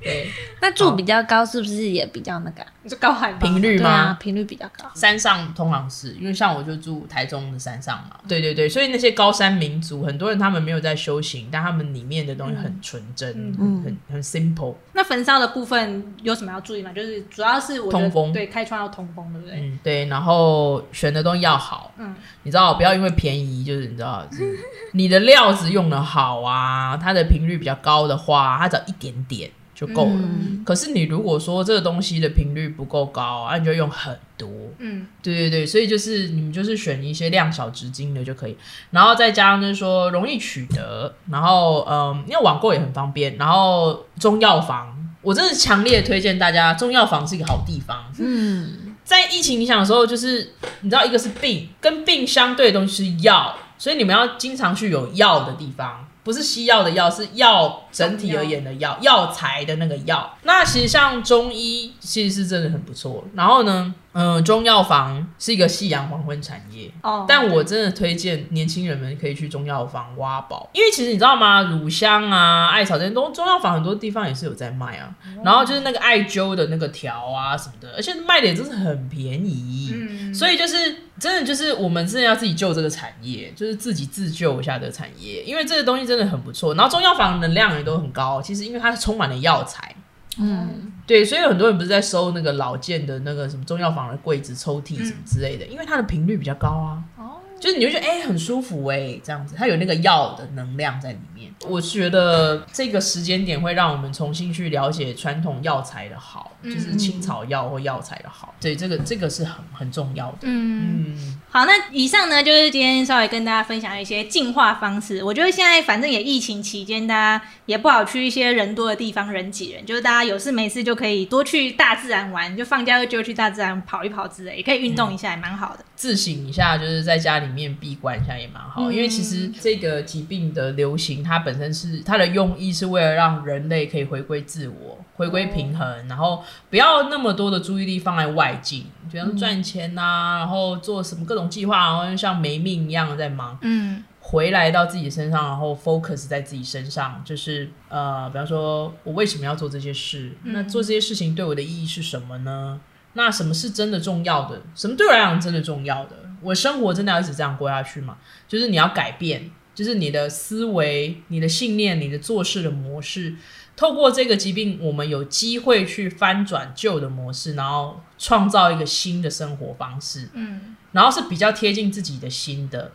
[0.00, 0.28] 对，
[0.62, 2.64] 那住比较高是不是也比较那个？
[2.84, 4.16] 你说高海频率吗？
[4.20, 4.88] 频率比较高。
[4.94, 8.16] 山上通常是因为像我就住台中的山上嘛。
[8.28, 14.76] 对对对，所以那些高山民族，很多人他们没有在修行，但他们里面的东西很纯真，很很 simple。
[14.92, 16.92] 那焚烧的部分有什么要注意吗？
[16.92, 19.56] 就是主要是通风，对，开窗要通风，对不对？
[19.58, 20.04] 嗯，对。
[20.06, 24.24] 然后选的东西要好，嗯，你知道，不要因为便宜，就是你知道，
[24.94, 29.50] 你的料子用的好啊，它的频率比较高的话，它只要一点点。
[29.74, 30.28] 就够了。
[30.64, 34.48] 可是你如果说这个东西的频率不够高啊，你就用很多。
[34.78, 38.56] 嗯，对对对，所以就是你们就是选一些量小值金的就可以，
[38.90, 43.36] 然后再加上就是说容易取得，然后嗯，因为网购也很方便。
[43.36, 48.04] 然后中药房，我真的强烈推荐大家，中药房是一个好地方。
[48.18, 56.08] 嗯，在疫情影响的时候，就是你知道，一个是病，跟病相对的东西是药，所以你们要经常去有药的地方。
[56.24, 60.36] 不是西药的药，是药整体而言的药，药材的那个药。
[60.42, 63.24] 那其实像中医，其实是真的很不错。
[63.34, 63.94] 然后呢？
[64.14, 71.62] 嗯，中药房是一个夕阳黄昏产业哦，但我真的推荐年轻人们可以去中药房挖宝，因为其实你知道吗？
[71.62, 75.08] 乳香啊、艾草这些东中药房很多地方也是有在卖啊。
[75.42, 79.94] 然后就是那个艾灸的那个条啊什么的，而且卖的也真是很便宜。
[79.94, 86.74] 嗯，所以就是真的就是我们真的要自己救这个产业，就是自己自救一下这个产业，因为这个东西真的很不错。
[86.74, 89.94] 然后中药房能量也都很高，其实因为它是充满了药材。
[90.38, 97.04] 嗯，对，所以很多人不是在收那个老件的那个什么中药房的柜子、抽屉什么之类的，因为它的频率比较高啊。
[97.16, 101.54] 哦，就是你就觉得哎、很舒服哎、这样子，它有那个药的能量在里面。
[101.68, 108.52] 我觉得这个时间点会让我们重新去了解传统药材的好，就是青草药或药材的好。
[108.60, 110.38] 对，这个这个是很很重要的。
[110.42, 111.21] 嗯，嗯，
[111.54, 115.22] 好，那以上呢就是今天稍微跟大家分享一些净化方式。
[115.22, 125.84] 我觉得现在反正也疫情期间，大家也不好去一些人多的地方人挤人，就是大家有事没事就可以多去大自然玩，就放假就去大自然跑一跑之类，也可以运动一下，也蛮好的。
[125.94, 143.58] 自省一下，就是在家里面闭关一下也蛮好，因为其实这个疾病的流行，它本身是它的用意是为了让人类可以回归自我、回归平衡，然后不要那么多的注意力放在外境，比方赚钱呐、然后做什么各种计划，然后像没命一样在忙。
[143.62, 150.30] 嗯回来到自己身上，然后 focus 在自己身上，就是呃，比方说我为什么要做这些事？
[150.44, 152.80] 那做这些事情对我的意义是什么呢？
[153.14, 154.62] 那什么是真的重要的？
[154.76, 156.12] 什么对我来讲真的重要的？
[156.40, 158.16] 我生活真的要一直这样过下去吗？
[158.46, 163.34] 就是你要改变，就是你的思维、你的信念、你的做事的模式。
[163.82, 170.30] 透过这个疾病，我们有机会去翻转旧的模式，然后创造一个新的生活方式。
[170.34, 172.92] 嗯然后是比较贴近自己的心的，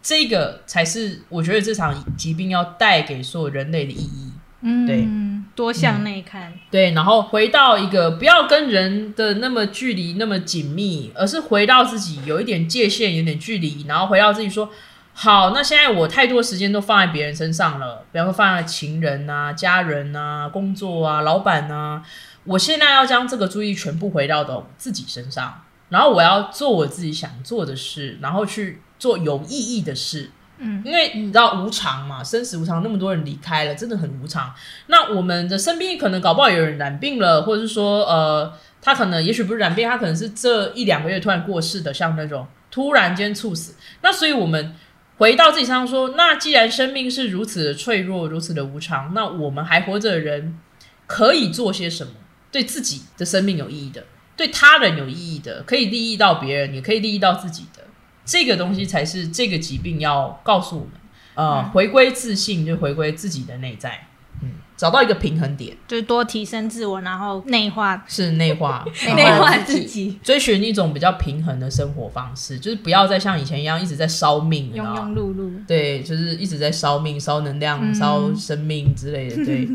[0.00, 4.30] 这个才是我觉得这场疾病要带给所有人类的意义。
[4.60, 5.08] 嗯，对，
[5.56, 6.52] 多向内看。
[6.70, 14.70] 对，然后回到一个不要跟人的那么距离那么紧密，而是回到自己有一点界限、有点距离，然后回到自己说。
[15.20, 22.00] 好，那现在我太多时间都放在别人身上了，比方说放在情人啊、家人啊、工作啊、老板啊，
[22.44, 30.30] 我现在要将这个注意全部回到的自己身上，然后我要做我自己想做的事，然后去做有意义的事。
[30.58, 34.54] 嗯，因为你知道无常嘛，生死无常，那么多人离开了，真的很无常。
[34.86, 43.74] 那我们的身边可能搞不好有人染病了，或者是说，呃，他可能也许不是染病，他可能是这一两个月突然过世的，像那种突然间猝死。
[44.02, 44.76] 那所以我们
[45.18, 50.58] 回到自己身上说，那既然生命是如此的脆弱，如此的无常，那我们还活着的人
[51.06, 52.12] 可以做些什么？
[52.50, 57.84] 对自己的生命有意义的，对他人有意义的，可以利益到别人，也可以利益到自己的。
[58.24, 60.92] 这个东西才是这个疾病要告诉我们，
[61.34, 64.07] 呃，回归自信，就回归自己的内在，嗯，
[64.78, 75.50] 找到一个平衡点，就是多提升自我，然后内化是内化， 然内化自己，追寻一种比较平衡的生活方式，就是不要再像以前一样一直在烧命，庸庸碌碌。
[75.66, 79.68] 对，就是一直在烧命、烧能量、嗯烧生命之类的， 对，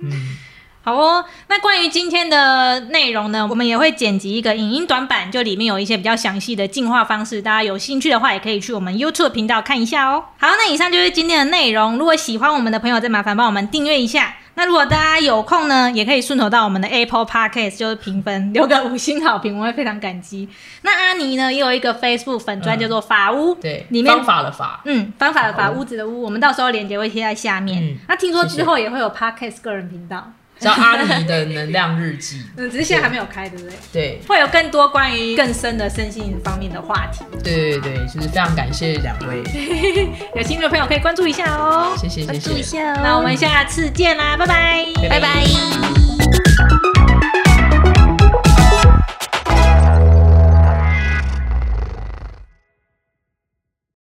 [0.00, 0.36] 嗯，
[0.82, 10.24] 好哦，那关于今天的内容呢，我们也会剪辑一个影音短版，就里面有一些比较详细的进化方式，大家有兴趣的话，也可以去我们 YouTube 频道看一下哦。
[10.38, 11.96] 好，那以上就是今天的内容。
[11.96, 14.34] 如果喜欢我们的朋友，再麻烦帮我们订阅一下。
[14.58, 20.48] 那如果大家有空呢，也可以顺手到我们的 Apple Podcast 就是评分，留个五星好评，我会非常感激。
[20.82, 22.80] 那阿尼呢，也有一个 Facebook 粉专嗯。
[22.80, 25.78] 叫做法屋，对，里面方法的法，嗯，方法的法，法屋。
[25.78, 27.80] 屋子的屋，我们到时候链接会贴在下面。
[27.80, 27.98] 嗯。
[28.08, 33.76] 那听说之后也会有 Podcast 个人频道，叫阿尼的能量日记， 嗯，只是现在还没有开，对不对？
[33.92, 39.42] 对，会有更多关于更深的身心方面的话题，对对对，就是非常感谢两位，
[40.34, 41.94] 有兴趣的朋友可以关注一下哦。
[41.96, 42.62] 谢谢谢谢关注一。
[42.62, 43.00] 下哦。
[43.02, 46.17] 那我们下次见啦，拜拜，拜拜拜拜。